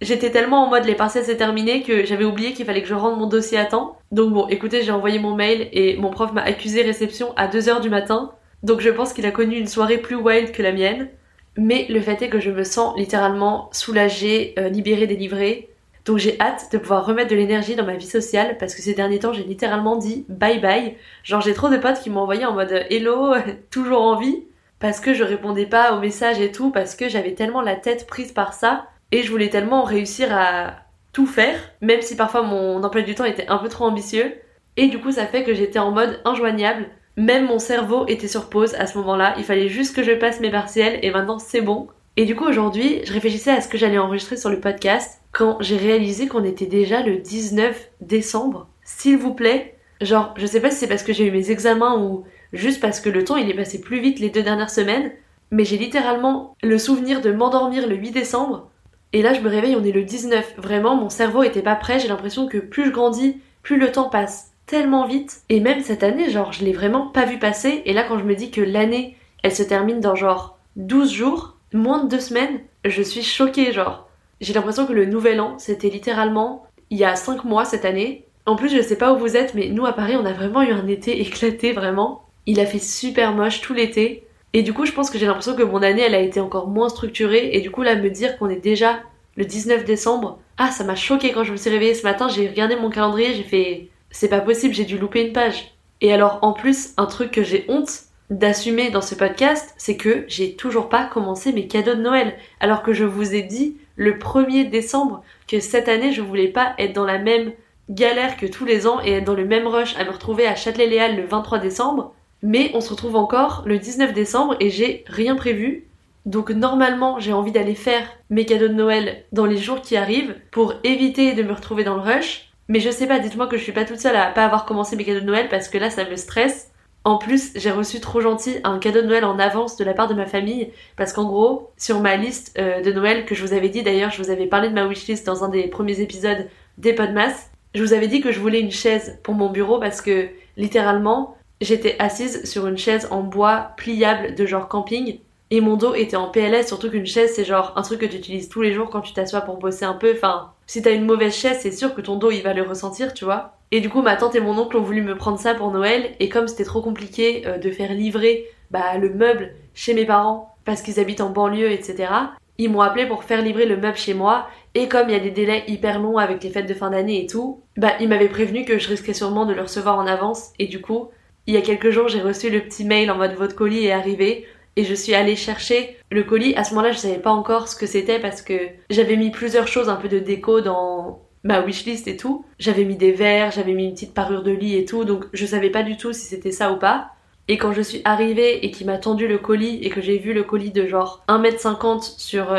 J'étais 0.00 0.30
tellement 0.30 0.64
en 0.64 0.70
mode 0.70 0.84
les 0.84 0.94
partiels 0.94 1.24
c'est 1.24 1.36
terminé 1.36 1.82
que 1.82 2.04
j'avais 2.04 2.24
oublié 2.24 2.52
qu'il 2.52 2.64
fallait 2.64 2.82
que 2.82 2.88
je 2.88 2.94
rende 2.94 3.18
mon 3.18 3.26
dossier 3.26 3.58
à 3.58 3.64
temps. 3.64 3.98
Donc 4.12 4.32
bon, 4.32 4.46
écoutez, 4.46 4.82
j'ai 4.82 4.92
envoyé 4.92 5.18
mon 5.18 5.34
mail 5.34 5.68
et 5.72 5.96
mon 5.96 6.10
prof 6.10 6.32
m'a 6.32 6.42
accusé 6.42 6.82
réception 6.82 7.32
à 7.36 7.48
2h 7.48 7.80
du 7.80 7.90
matin. 7.90 8.32
Donc 8.62 8.80
je 8.80 8.90
pense 8.90 9.12
qu'il 9.12 9.26
a 9.26 9.32
connu 9.32 9.56
une 9.56 9.66
soirée 9.66 9.98
plus 9.98 10.14
wild 10.14 10.52
que 10.52 10.62
la 10.62 10.72
mienne. 10.72 11.08
Mais 11.56 11.86
le 11.88 12.00
fait 12.00 12.22
est 12.22 12.28
que 12.28 12.38
je 12.38 12.52
me 12.52 12.62
sens 12.62 12.96
littéralement 12.96 13.68
soulagée, 13.72 14.54
euh, 14.58 14.68
libérée, 14.68 15.08
délivrée. 15.08 15.68
Donc 16.08 16.16
j'ai 16.16 16.40
hâte 16.40 16.72
de 16.72 16.78
pouvoir 16.78 17.04
remettre 17.04 17.30
de 17.30 17.36
l'énergie 17.36 17.76
dans 17.76 17.84
ma 17.84 17.94
vie 17.94 18.06
sociale 18.06 18.56
parce 18.56 18.74
que 18.74 18.80
ces 18.80 18.94
derniers 18.94 19.18
temps 19.18 19.34
j'ai 19.34 19.44
littéralement 19.44 19.94
dit 19.94 20.24
bye 20.30 20.58
bye. 20.58 20.96
Genre 21.22 21.42
j'ai 21.42 21.52
trop 21.52 21.68
de 21.68 21.76
potes 21.76 22.00
qui 22.00 22.08
m'ont 22.08 22.22
envoyé 22.22 22.46
en 22.46 22.54
mode 22.54 22.86
hello, 22.88 23.34
toujours 23.70 24.00
en 24.00 24.16
vie 24.16 24.44
parce 24.78 25.00
que 25.00 25.12
je 25.12 25.22
répondais 25.22 25.66
pas 25.66 25.92
aux 25.92 26.00
messages 26.00 26.40
et 26.40 26.50
tout 26.50 26.70
parce 26.70 26.94
que 26.94 27.10
j'avais 27.10 27.34
tellement 27.34 27.60
la 27.60 27.76
tête 27.76 28.06
prise 28.06 28.32
par 28.32 28.54
ça 28.54 28.86
et 29.12 29.22
je 29.22 29.30
voulais 29.30 29.50
tellement 29.50 29.82
réussir 29.82 30.34
à 30.34 30.76
tout 31.12 31.26
faire 31.26 31.60
même 31.82 32.00
si 32.00 32.16
parfois 32.16 32.40
mon 32.40 32.82
emploi 32.82 33.02
du 33.02 33.14
temps 33.14 33.26
était 33.26 33.48
un 33.48 33.58
peu 33.58 33.68
trop 33.68 33.84
ambitieux 33.84 34.34
et 34.78 34.86
du 34.86 34.98
coup 34.98 35.12
ça 35.12 35.26
fait 35.26 35.44
que 35.44 35.52
j'étais 35.52 35.78
en 35.78 35.90
mode 35.90 36.22
injoignable. 36.24 36.86
Même 37.18 37.48
mon 37.48 37.58
cerveau 37.58 38.06
était 38.06 38.28
sur 38.28 38.48
pause 38.48 38.74
à 38.76 38.86
ce 38.86 38.96
moment-là, 38.96 39.34
il 39.36 39.44
fallait 39.44 39.68
juste 39.68 39.94
que 39.94 40.02
je 40.02 40.12
passe 40.12 40.40
mes 40.40 40.50
partiels 40.50 41.00
et 41.02 41.10
maintenant 41.10 41.38
c'est 41.38 41.60
bon. 41.60 41.88
Et 42.18 42.24
du 42.24 42.34
coup 42.34 42.46
aujourd'hui, 42.46 43.00
je 43.04 43.12
réfléchissais 43.12 43.52
à 43.52 43.60
ce 43.60 43.68
que 43.68 43.78
j'allais 43.78 43.96
enregistrer 43.96 44.36
sur 44.36 44.50
le 44.50 44.58
podcast 44.58 45.20
quand 45.30 45.56
j'ai 45.60 45.76
réalisé 45.76 46.26
qu'on 46.26 46.42
était 46.42 46.66
déjà 46.66 47.00
le 47.00 47.18
19 47.18 47.90
décembre. 48.00 48.66
S'il 48.82 49.16
vous 49.18 49.34
plaît, 49.34 49.76
genre, 50.00 50.34
je 50.36 50.44
sais 50.44 50.60
pas 50.60 50.72
si 50.72 50.78
c'est 50.78 50.88
parce 50.88 51.04
que 51.04 51.12
j'ai 51.12 51.28
eu 51.28 51.30
mes 51.30 51.52
examens 51.52 51.96
ou 52.02 52.24
juste 52.52 52.80
parce 52.80 52.98
que 52.98 53.08
le 53.08 53.22
temps 53.22 53.36
il 53.36 53.48
est 53.48 53.54
passé 53.54 53.80
plus 53.80 54.00
vite 54.00 54.18
les 54.18 54.30
deux 54.30 54.42
dernières 54.42 54.68
semaines, 54.68 55.12
mais 55.52 55.64
j'ai 55.64 55.78
littéralement 55.78 56.56
le 56.60 56.76
souvenir 56.76 57.20
de 57.20 57.30
m'endormir 57.30 57.86
le 57.86 57.94
8 57.94 58.10
décembre. 58.10 58.68
Et 59.12 59.22
là, 59.22 59.32
je 59.32 59.40
me 59.40 59.48
réveille, 59.48 59.76
on 59.76 59.84
est 59.84 59.92
le 59.92 60.02
19. 60.02 60.54
Vraiment, 60.56 60.96
mon 60.96 61.10
cerveau 61.10 61.44
était 61.44 61.62
pas 61.62 61.76
prêt. 61.76 62.00
J'ai 62.00 62.08
l'impression 62.08 62.48
que 62.48 62.58
plus 62.58 62.86
je 62.86 62.90
grandis, 62.90 63.40
plus 63.62 63.78
le 63.78 63.92
temps 63.92 64.08
passe 64.08 64.50
tellement 64.66 65.06
vite. 65.06 65.42
Et 65.50 65.60
même 65.60 65.84
cette 65.84 66.02
année, 66.02 66.30
genre, 66.30 66.52
je 66.52 66.64
l'ai 66.64 66.72
vraiment 66.72 67.06
pas 67.06 67.26
vu 67.26 67.38
passer. 67.38 67.82
Et 67.84 67.92
là, 67.92 68.02
quand 68.02 68.18
je 68.18 68.24
me 68.24 68.34
dis 68.34 68.50
que 68.50 68.60
l'année, 68.60 69.16
elle 69.44 69.54
se 69.54 69.62
termine 69.62 70.00
dans 70.00 70.16
genre 70.16 70.58
12 70.74 71.12
jours, 71.12 71.57
moins 71.72 72.04
de 72.04 72.08
deux 72.08 72.20
semaines, 72.20 72.60
je 72.84 73.02
suis 73.02 73.22
choquée, 73.22 73.72
genre. 73.72 74.08
J'ai 74.40 74.52
l'impression 74.52 74.86
que 74.86 74.92
le 74.92 75.06
nouvel 75.06 75.40
an, 75.40 75.58
c'était 75.58 75.90
littéralement 75.90 76.66
il 76.90 76.98
y 76.98 77.04
a 77.04 77.16
5 77.16 77.44
mois 77.44 77.64
cette 77.64 77.84
année. 77.84 78.24
En 78.46 78.56
plus, 78.56 78.74
je 78.74 78.80
sais 78.80 78.96
pas 78.96 79.12
où 79.12 79.18
vous 79.18 79.36
êtes, 79.36 79.54
mais 79.54 79.68
nous 79.68 79.84
à 79.84 79.92
Paris, 79.92 80.16
on 80.16 80.24
a 80.24 80.32
vraiment 80.32 80.62
eu 80.62 80.72
un 80.72 80.86
été 80.86 81.20
éclaté, 81.20 81.72
vraiment. 81.72 82.24
Il 82.46 82.60
a 82.60 82.66
fait 82.66 82.78
super 82.78 83.32
moche 83.32 83.60
tout 83.60 83.74
l'été. 83.74 84.24
Et 84.54 84.62
du 84.62 84.72
coup, 84.72 84.86
je 84.86 84.92
pense 84.92 85.10
que 85.10 85.18
j'ai 85.18 85.26
l'impression 85.26 85.54
que 85.54 85.62
mon 85.62 85.82
année, 85.82 86.02
elle 86.02 86.14
a 86.14 86.20
été 86.20 86.40
encore 86.40 86.68
moins 86.68 86.88
structurée. 86.88 87.50
Et 87.52 87.60
du 87.60 87.70
coup, 87.70 87.82
là, 87.82 87.94
me 87.96 88.08
dire 88.08 88.38
qu'on 88.38 88.48
est 88.48 88.56
déjà 88.56 89.00
le 89.36 89.44
19 89.44 89.84
décembre, 89.84 90.38
ah, 90.56 90.70
ça 90.70 90.84
m'a 90.84 90.96
choqué 90.96 91.32
quand 91.32 91.44
je 91.44 91.52
me 91.52 91.56
suis 91.56 91.70
réveillée 91.70 91.94
ce 91.94 92.04
matin. 92.04 92.28
J'ai 92.28 92.48
regardé 92.48 92.76
mon 92.76 92.88
calendrier, 92.88 93.34
j'ai 93.34 93.42
fait, 93.42 93.88
c'est 94.10 94.28
pas 94.28 94.40
possible, 94.40 94.72
j'ai 94.72 94.86
dû 94.86 94.98
louper 94.98 95.26
une 95.26 95.32
page. 95.32 95.74
Et 96.00 96.12
alors, 96.12 96.38
en 96.42 96.52
plus, 96.52 96.94
un 96.96 97.06
truc 97.06 97.30
que 97.30 97.42
j'ai 97.42 97.66
honte 97.68 97.90
d'assumer 98.30 98.90
dans 98.90 99.00
ce 99.00 99.14
podcast, 99.14 99.74
c'est 99.76 99.96
que 99.96 100.24
j'ai 100.28 100.54
toujours 100.54 100.88
pas 100.88 101.04
commencé 101.06 101.52
mes 101.52 101.66
cadeaux 101.66 101.94
de 101.94 102.02
Noël. 102.02 102.34
Alors 102.60 102.82
que 102.82 102.92
je 102.92 103.04
vous 103.04 103.34
ai 103.34 103.42
dit 103.42 103.76
le 103.96 104.18
1er 104.18 104.68
décembre 104.68 105.22
que 105.46 105.60
cette 105.60 105.88
année 105.88 106.12
je 106.12 106.22
voulais 106.22 106.48
pas 106.48 106.74
être 106.78 106.92
dans 106.92 107.06
la 107.06 107.18
même 107.18 107.52
galère 107.88 108.36
que 108.36 108.46
tous 108.46 108.64
les 108.64 108.86
ans 108.86 109.00
et 109.02 109.12
être 109.12 109.24
dans 109.24 109.34
le 109.34 109.46
même 109.46 109.66
rush 109.66 109.96
à 109.96 110.04
me 110.04 110.10
retrouver 110.10 110.46
à 110.46 110.54
Châtelet-Léal 110.54 111.16
le 111.16 111.26
23 111.26 111.58
décembre. 111.58 112.14
Mais 112.42 112.70
on 112.74 112.80
se 112.80 112.90
retrouve 112.90 113.16
encore 113.16 113.62
le 113.66 113.78
19 113.78 114.12
décembre 114.12 114.56
et 114.60 114.70
j'ai 114.70 115.04
rien 115.06 115.34
prévu. 115.34 115.84
Donc 116.26 116.50
normalement 116.50 117.18
j'ai 117.18 117.32
envie 117.32 117.52
d'aller 117.52 117.74
faire 117.74 118.06
mes 118.28 118.44
cadeaux 118.44 118.68
de 118.68 118.74
Noël 118.74 119.24
dans 119.32 119.46
les 119.46 119.56
jours 119.56 119.80
qui 119.80 119.96
arrivent 119.96 120.36
pour 120.50 120.74
éviter 120.84 121.32
de 121.32 121.42
me 121.42 121.52
retrouver 121.52 121.84
dans 121.84 121.96
le 121.96 122.02
rush. 122.02 122.50
Mais 122.68 122.80
je 122.80 122.90
sais 122.90 123.06
pas, 123.06 123.18
dites-moi 123.18 123.46
que 123.46 123.56
je 123.56 123.62
suis 123.62 123.72
pas 123.72 123.86
toute 123.86 123.98
seule 123.98 124.16
à 124.16 124.26
pas 124.26 124.44
avoir 124.44 124.66
commencé 124.66 124.94
mes 124.94 125.04
cadeaux 125.04 125.20
de 125.20 125.24
Noël 125.24 125.48
parce 125.48 125.68
que 125.68 125.78
là 125.78 125.88
ça 125.88 126.04
me 126.04 126.16
stresse. 126.16 126.67
En 127.08 127.16
plus, 127.16 127.52
j'ai 127.54 127.70
reçu 127.70 128.00
trop 128.00 128.20
gentil 128.20 128.58
un 128.64 128.78
cadeau 128.78 129.00
de 129.00 129.06
Noël 129.06 129.24
en 129.24 129.38
avance 129.38 129.78
de 129.78 129.84
la 129.84 129.94
part 129.94 130.08
de 130.08 130.14
ma 130.14 130.26
famille 130.26 130.70
parce 130.94 131.14
qu'en 131.14 131.24
gros, 131.24 131.70
sur 131.78 132.00
ma 132.00 132.16
liste 132.16 132.54
euh, 132.58 132.82
de 132.82 132.92
Noël 132.92 133.24
que 133.24 133.34
je 133.34 133.42
vous 133.46 133.54
avais 133.54 133.70
dit 133.70 133.82
d'ailleurs, 133.82 134.10
je 134.10 134.22
vous 134.22 134.28
avais 134.28 134.44
parlé 134.44 134.68
de 134.68 134.74
ma 134.74 134.86
wishlist 134.86 135.24
dans 135.24 135.42
un 135.42 135.48
des 135.48 135.68
premiers 135.68 136.02
épisodes 136.02 136.50
des 136.76 136.92
Podmas, 136.92 137.48
je 137.74 137.82
vous 137.82 137.94
avais 137.94 138.08
dit 138.08 138.20
que 138.20 138.30
je 138.30 138.38
voulais 138.38 138.60
une 138.60 138.70
chaise 138.70 139.18
pour 139.22 139.32
mon 139.32 139.48
bureau 139.48 139.80
parce 139.80 140.02
que 140.02 140.28
littéralement, 140.58 141.38
j'étais 141.62 141.96
assise 141.98 142.44
sur 142.44 142.66
une 142.66 142.76
chaise 142.76 143.08
en 143.10 143.22
bois 143.22 143.70
pliable 143.78 144.34
de 144.34 144.44
genre 144.44 144.68
camping 144.68 145.18
et 145.50 145.62
mon 145.62 145.78
dos 145.78 145.94
était 145.94 146.16
en 146.16 146.28
PLS, 146.28 146.66
surtout 146.66 146.90
qu'une 146.90 147.06
chaise 147.06 147.32
c'est 147.34 147.46
genre 147.46 147.72
un 147.76 147.80
truc 147.80 148.00
que 148.00 148.06
tu 148.06 148.16
utilises 148.18 148.50
tous 148.50 148.60
les 148.60 148.74
jours 148.74 148.90
quand 148.90 149.00
tu 149.00 149.14
t'assois 149.14 149.40
pour 149.40 149.56
bosser 149.56 149.86
un 149.86 149.94
peu. 149.94 150.12
Enfin, 150.12 150.52
si 150.66 150.82
t'as 150.82 150.92
une 150.92 151.06
mauvaise 151.06 151.34
chaise, 151.34 151.60
c'est 151.62 151.72
sûr 151.72 151.94
que 151.94 152.02
ton 152.02 152.16
dos 152.16 152.30
il 152.30 152.42
va 152.42 152.52
le 152.52 152.64
ressentir, 152.64 153.14
tu 153.14 153.24
vois. 153.24 153.57
Et 153.70 153.80
du 153.80 153.90
coup, 153.90 154.02
ma 154.02 154.16
tante 154.16 154.34
et 154.34 154.40
mon 154.40 154.58
oncle 154.58 154.76
ont 154.76 154.82
voulu 154.82 155.02
me 155.02 155.16
prendre 155.16 155.38
ça 155.38 155.54
pour 155.54 155.70
Noël, 155.70 156.14
et 156.20 156.28
comme 156.28 156.48
c'était 156.48 156.64
trop 156.64 156.80
compliqué 156.80 157.46
euh, 157.46 157.58
de 157.58 157.70
faire 157.70 157.92
livrer 157.92 158.46
bah, 158.70 158.96
le 158.98 159.10
meuble 159.10 159.54
chez 159.74 159.94
mes 159.94 160.06
parents, 160.06 160.56
parce 160.64 160.82
qu'ils 160.82 161.00
habitent 161.00 161.20
en 161.20 161.30
banlieue, 161.30 161.70
etc., 161.70 162.12
ils 162.60 162.70
m'ont 162.70 162.80
appelé 162.80 163.06
pour 163.06 163.22
faire 163.22 163.40
livrer 163.40 163.66
le 163.66 163.76
meuble 163.76 163.96
chez 163.96 164.14
moi, 164.14 164.48
et 164.74 164.88
comme 164.88 165.08
il 165.08 165.12
y 165.12 165.16
a 165.16 165.20
des 165.20 165.30
délais 165.30 165.64
hyper 165.68 166.00
longs 166.00 166.18
avec 166.18 166.42
les 166.42 166.50
fêtes 166.50 166.66
de 166.66 166.74
fin 166.74 166.90
d'année 166.90 167.22
et 167.22 167.26
tout, 167.26 167.62
bah 167.76 167.92
ils 168.00 168.08
m'avaient 168.08 168.28
prévenu 168.28 168.64
que 168.64 168.78
je 168.78 168.88
risquais 168.88 169.14
sûrement 169.14 169.46
de 169.46 169.54
le 169.54 169.62
recevoir 169.62 169.98
en 169.98 170.06
avance, 170.06 170.50
et 170.58 170.66
du 170.66 170.80
coup, 170.80 171.08
il 171.46 171.54
y 171.54 171.56
a 171.56 171.62
quelques 171.62 171.90
jours, 171.90 172.08
j'ai 172.08 172.20
reçu 172.20 172.50
le 172.50 172.60
petit 172.60 172.84
mail 172.84 173.10
en 173.10 173.16
mode 173.16 173.34
votre 173.34 173.54
colis 173.54 173.86
est 173.86 173.92
arrivé, 173.92 174.46
et 174.76 174.84
je 174.84 174.94
suis 174.94 175.14
allée 175.14 175.34
chercher 175.34 175.96
le 176.10 176.22
colis. 176.22 176.54
À 176.56 176.62
ce 176.62 176.70
moment-là, 176.74 176.92
je 176.92 176.98
savais 176.98 177.18
pas 177.18 177.32
encore 177.32 177.66
ce 177.66 177.74
que 177.74 177.86
c'était 177.86 178.20
parce 178.20 178.42
que 178.42 178.54
j'avais 178.90 179.16
mis 179.16 179.30
plusieurs 179.30 179.66
choses, 179.66 179.88
un 179.88 179.96
peu 179.96 180.08
de 180.08 180.20
déco 180.20 180.60
dans 180.60 181.20
ma 181.44 181.60
wishlist 181.60 182.08
et 182.08 182.16
tout. 182.16 182.44
J'avais 182.58 182.84
mis 182.84 182.96
des 182.96 183.12
verres, 183.12 183.50
j'avais 183.50 183.72
mis 183.72 183.84
une 183.84 183.92
petite 183.92 184.14
parure 184.14 184.42
de 184.42 184.50
lit 184.50 184.76
et 184.76 184.84
tout, 184.84 185.04
donc 185.04 185.24
je 185.32 185.46
savais 185.46 185.70
pas 185.70 185.82
du 185.82 185.96
tout 185.96 186.12
si 186.12 186.26
c'était 186.26 186.52
ça 186.52 186.72
ou 186.72 186.76
pas. 186.76 187.10
Et 187.48 187.56
quand 187.56 187.72
je 187.72 187.80
suis 187.80 188.02
arrivée 188.04 188.64
et 188.64 188.70
qu'il 188.70 188.86
m'a 188.86 188.98
tendu 188.98 189.26
le 189.26 189.38
colis 189.38 189.78
et 189.82 189.88
que 189.88 190.02
j'ai 190.02 190.18
vu 190.18 190.34
le 190.34 190.42
colis 190.42 190.70
de 190.70 190.86
genre 190.86 191.24
1m50 191.28 192.18
sur 192.18 192.54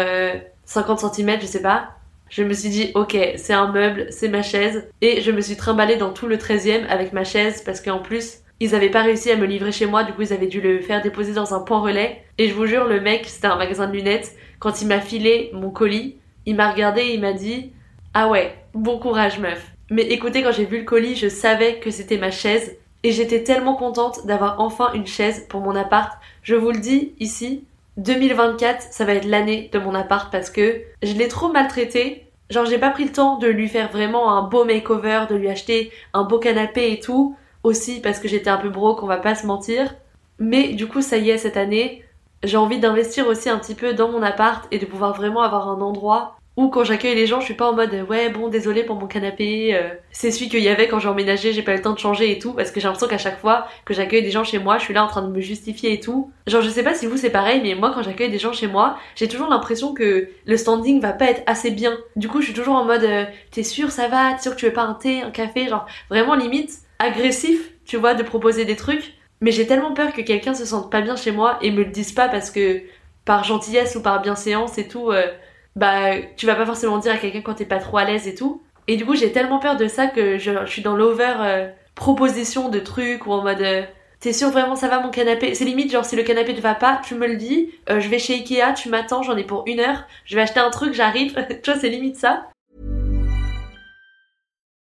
50 0.66 1.14
cm, 1.14 1.40
je 1.42 1.46
sais 1.46 1.62
pas, 1.62 1.92
je 2.30 2.44
me 2.44 2.54
suis 2.54 2.70
dit 2.70 2.92
ok, 2.96 3.18
c'est 3.36 3.54
un 3.54 3.72
meuble, 3.72 4.08
c'est 4.10 4.30
ma 4.30 4.42
chaise. 4.42 4.90
Et 5.02 5.22
je 5.22 5.32
me 5.32 5.42
suis 5.42 5.58
trimballée 5.58 5.98
dans 5.98 6.12
tout 6.12 6.28
le 6.28 6.38
13e 6.38 6.88
avec 6.88 7.14
ma 7.14 7.24
chaise 7.24 7.62
parce 7.64 7.82
qu'en 7.82 8.00
plus, 8.00 8.40
ils 8.60 8.76
avaient 8.76 8.90
pas 8.90 9.04
réussi 9.04 9.32
à 9.32 9.36
me 9.36 9.46
livrer 9.46 9.72
chez 9.72 9.86
moi, 9.86 10.04
du 10.04 10.14
coup 10.14 10.22
ils 10.22 10.34
avaient 10.34 10.48
dû 10.48 10.60
le 10.60 10.82
faire 10.82 11.02
déposer 11.02 11.34
dans 11.34 11.54
un 11.54 11.60
point 11.60 11.80
relais. 11.80 12.24
Et 12.38 12.48
je 12.50 12.54
vous 12.54 12.66
jure, 12.66 12.86
le 12.86 13.00
mec, 13.00 13.26
c'était 13.26 13.48
un 13.48 13.56
magasin 13.56 13.88
de 13.88 13.94
lunettes, 13.94 14.36
quand 14.60 14.82
il 14.82 14.88
m'a 14.88 15.00
filé 15.00 15.50
mon 15.54 15.70
colis, 15.70 16.18
il 16.46 16.56
m'a 16.56 16.72
regardé 16.72 17.02
et 17.02 17.14
il 17.14 17.22
m'a 17.22 17.34
dit 17.34 17.72
Ah 18.14 18.28
ouais, 18.28 18.54
bon 18.74 19.00
courage 19.00 19.40
meuf. 19.40 19.72
Mais 19.90 20.04
écoutez, 20.04 20.44
quand 20.44 20.52
j'ai 20.52 20.66
vu 20.66 20.80
le 20.80 20.86
colis, 20.86 21.16
je 21.16 21.30
savais 21.30 21.80
que 21.80 21.92
c'était 21.92 22.18
ma 22.18 22.32
chaise 22.32 22.78
et 23.04 23.12
j'étais 23.12 23.44
tellement 23.44 23.76
contente 23.76 24.26
d'avoir 24.26 24.60
enfin 24.60 24.92
une 24.94 25.08
chaise 25.08 25.46
pour 25.50 25.62
mon 25.62 25.76
appart. 25.76 26.20
Je 26.44 26.56
vous 26.56 26.72
le 26.72 26.80
dis 26.80 27.14
ici, 27.20 27.64
2024, 27.98 28.82
ça 28.92 29.06
va 29.06 29.14
être 29.14 29.26
l'année 29.26 29.70
de 29.74 29.80
mon 29.80 29.96
appart 29.96 30.32
parce 30.32 30.50
que 30.50 30.82
je 31.02 31.14
l'ai 31.14 31.28
trop 31.28 31.52
maltraité. 31.52 32.28
Genre, 32.50 32.66
j'ai 32.66 32.78
pas 32.78 32.90
pris 32.90 33.06
le 33.06 33.12
temps 33.12 33.38
de 33.38 33.48
lui 33.48 33.68
faire 33.68 33.92
vraiment 33.92 34.36
un 34.36 34.44
beau 34.44 34.66
makeover, 34.66 35.26
de 35.30 35.36
lui 35.36 35.50
acheter 35.50 35.92
un 36.14 36.24
beau 36.24 36.40
canapé 36.40 36.92
et 36.92 37.00
tout. 37.00 37.36
Aussi 37.64 38.00
parce 38.00 38.20
que 38.20 38.30
j'étais 38.30 38.50
un 38.50 38.58
peu 38.58 38.70
broke, 38.70 39.04
on 39.04 39.08
va 39.08 39.18
pas 39.18 39.36
se 39.36 39.46
mentir. 39.46 39.96
Mais 40.40 40.70
du 40.70 40.88
coup, 40.88 41.02
ça 41.02 41.18
y 41.18 41.30
est, 41.30 41.38
cette 41.38 41.58
année, 41.58 42.06
j'ai 42.44 42.58
envie 42.58 42.80
d'investir 42.80 43.28
aussi 43.28 43.50
un 43.50 43.60
petit 43.60 43.76
peu 43.76 43.94
dans 43.94 44.10
mon 44.10 44.22
appart 44.22 44.66
et 44.72 44.80
de 44.80 44.86
pouvoir 44.86 45.14
vraiment 45.14 45.42
avoir 45.42 45.68
un 45.68 45.82
endroit 45.82 46.39
ou 46.60 46.68
quand 46.68 46.84
j'accueille 46.84 47.16
les 47.16 47.26
gens, 47.26 47.40
je 47.40 47.46
suis 47.46 47.54
pas 47.54 47.70
en 47.70 47.74
mode 47.74 48.06
ouais 48.10 48.28
bon 48.28 48.50
désolé 48.50 48.84
pour 48.84 48.98
mon 48.98 49.08
canapé, 49.08 49.74
euh, 49.74 49.92
c'est 50.12 50.30
celui 50.30 50.50
qu'il 50.50 50.60
y 50.60 50.68
avait 50.68 50.90
quand 50.90 51.00
j'ai 51.00 51.08
emménagé, 51.08 51.54
j'ai 51.54 51.62
pas 51.62 51.72
eu 51.72 51.78
le 51.78 51.82
temps 51.82 51.94
de 51.94 52.00
changer 52.00 52.34
et 52.34 52.38
tout 52.38 52.52
parce 52.52 52.70
que 52.72 52.82
j'ai 52.82 52.88
l'impression 52.88 53.08
qu'à 53.08 53.18
chaque 53.18 53.40
fois 53.40 53.66
que 53.86 53.94
j'accueille 53.94 54.24
des 54.24 54.30
gens 54.30 54.44
chez 54.44 54.60
moi, 54.60 54.78
je 54.78 54.84
suis 54.84 54.94
là 54.94 55.06
en 55.06 55.08
train 55.08 55.22
de 55.22 55.32
me 55.32 55.40
justifier 55.40 55.94
et 55.94 56.02
tout. 56.02 56.34
Genre 56.48 56.62
je 56.62 56.70
sais 56.70 56.84
pas 56.84 56.94
si 56.94 57.06
vous 57.06 57.16
c'est 57.16 57.30
pareil, 57.30 57.62
mais 57.64 57.76
moi 57.76 57.94
quand 57.96 58.04
j'accueille 58.04 58.30
des 58.30 58.40
gens 58.40 58.52
chez 58.52 58.68
moi, 58.68 58.98
j'ai 59.16 59.30
toujours 59.30 59.48
l'impression 59.48 59.94
que 59.94 60.28
le 60.46 60.58
standing 60.58 61.00
va 61.00 61.14
pas 61.14 61.30
être 61.30 61.44
assez 61.46 61.72
bien. 61.72 61.98
Du 62.18 62.28
coup 62.28 62.42
je 62.42 62.48
suis 62.48 62.54
toujours 62.54 62.76
en 62.76 62.84
mode 62.84 63.06
euh, 63.06 63.24
t'es 63.52 63.64
sûr 63.64 63.90
ça 63.92 64.10
va, 64.10 64.34
t'es 64.34 64.42
sûr 64.42 64.52
que 64.52 64.60
tu 64.60 64.66
veux 64.66 64.74
pas 64.74 64.84
un 64.84 64.96
thé, 64.96 65.22
un 65.22 65.32
café, 65.32 65.70
genre 65.70 65.86
vraiment 66.10 66.36
limite 66.36 66.72
agressif, 67.00 67.72
tu 67.86 67.96
vois, 67.96 68.16
de 68.16 68.24
proposer 68.24 68.66
des 68.66 68.76
trucs. 68.76 69.14
Mais 69.40 69.52
j'ai 69.52 69.66
tellement 69.66 69.94
peur 69.94 70.12
que 70.12 70.20
quelqu'un 70.20 70.54
se 70.54 70.66
sente 70.66 70.92
pas 70.92 71.00
bien 71.00 71.16
chez 71.16 71.32
moi 71.32 71.58
et 71.62 71.72
me 71.72 71.86
le 71.86 71.92
dise 71.92 72.12
pas 72.12 72.28
parce 72.28 72.52
que 72.52 72.82
par 73.24 73.46
gentillesse 73.46 73.96
ou 73.96 74.02
par 74.02 74.22
bienséance 74.22 74.78
et 74.78 74.90
tout. 74.90 75.12
Euh, 75.12 75.26
bah 75.76 76.20
tu 76.38 76.46
vas 76.46 76.56
pas 76.56 76.66
forcément 76.66 76.98
dire 76.98 77.14
à 77.14 77.18
quelqu'un 77.18 77.42
quand 77.42 77.56
t'es 77.56 77.66
pas 77.66 77.80
trop 77.80 77.98
à 77.98 78.06
l'aise 78.06 78.28
et 78.28 78.36
tout. 78.36 78.62
Et 78.88 78.98
du 78.98 79.06
coup 79.06 79.16
j'ai 79.16 79.32
tellement 79.32 79.60
peur 79.60 79.78
de 79.78 79.88
ça 79.88 80.08
que 80.08 80.38
je, 80.38 80.66
suis 80.66 80.82
dans 80.82 80.96
l'over 80.96 81.36
euh, 81.40 81.70
proposition 81.96 82.70
de 82.70 82.80
trucs 82.80 83.26
ou 83.28 83.32
en 83.32 83.44
mode 83.44 83.62
euh, 83.62 83.84
t'es 84.20 84.34
sûr 84.34 84.50
vraiment 84.50 84.76
ça 84.76 84.88
va 84.88 85.00
mon 85.00 85.10
canapé? 85.10 85.54
C'est 85.56 85.66
limite 85.66 85.92
genre 85.92 86.06
si 86.06 86.16
le 86.16 86.24
canapé 86.24 86.56
te 86.56 86.62
va 86.62 86.76
pas, 86.76 87.02
tu 87.04 87.16
me 87.16 87.28
le 87.28 87.36
dis, 87.36 87.72
euh, 87.90 88.00
je 88.00 88.10
vais 88.10 88.20
chez 88.20 88.36
Ikea, 88.36 88.74
tu 88.76 88.90
m'attends, 88.90 89.24
j'en 89.24 89.38
ai 89.38 89.44
pour 89.44 89.64
une 89.68 89.80
heure, 89.80 90.06
je 90.26 90.36
vais 90.36 90.42
acheter 90.42 90.60
un 90.60 90.70
truc, 90.70 90.94
j'arrive, 90.94 91.34
tu 91.64 91.72
vois 91.72 91.80
c'est 91.80 91.90
limite 91.90 92.18
ça. 92.18 92.48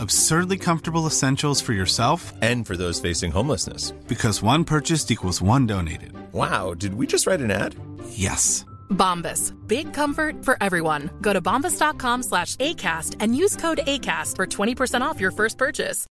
Absurdly 0.00 0.58
comfortable 0.58 1.06
essentials 1.06 1.60
for 1.60 1.72
yourself 1.72 2.32
And 2.42 2.66
for 2.66 2.76
those 2.76 3.00
facing 3.00 3.30
homelessness. 3.32 3.92
because 4.08 4.42
one 4.42 4.64
purchased 4.64 5.10
equals 5.10 5.40
one 5.42 5.66
donated. 5.66 6.12
Wow, 6.32 6.74
did 6.74 6.94
we 6.94 7.06
just 7.06 7.26
write 7.26 7.40
an 7.40 7.50
ad? 7.50 7.74
Yes. 8.10 8.64
Bombas. 8.90 9.52
Big 9.66 9.92
comfort 9.92 10.44
for 10.44 10.56
everyone. 10.60 11.10
Go 11.20 11.32
to 11.32 11.40
bombas.com 11.40 12.22
slash 12.22 12.56
ACAST 12.56 13.16
and 13.20 13.36
use 13.36 13.56
code 13.56 13.80
ACAST 13.86 14.36
for 14.36 14.46
20% 14.46 15.00
off 15.02 15.20
your 15.20 15.30
first 15.32 15.58
purchase. 15.58 16.06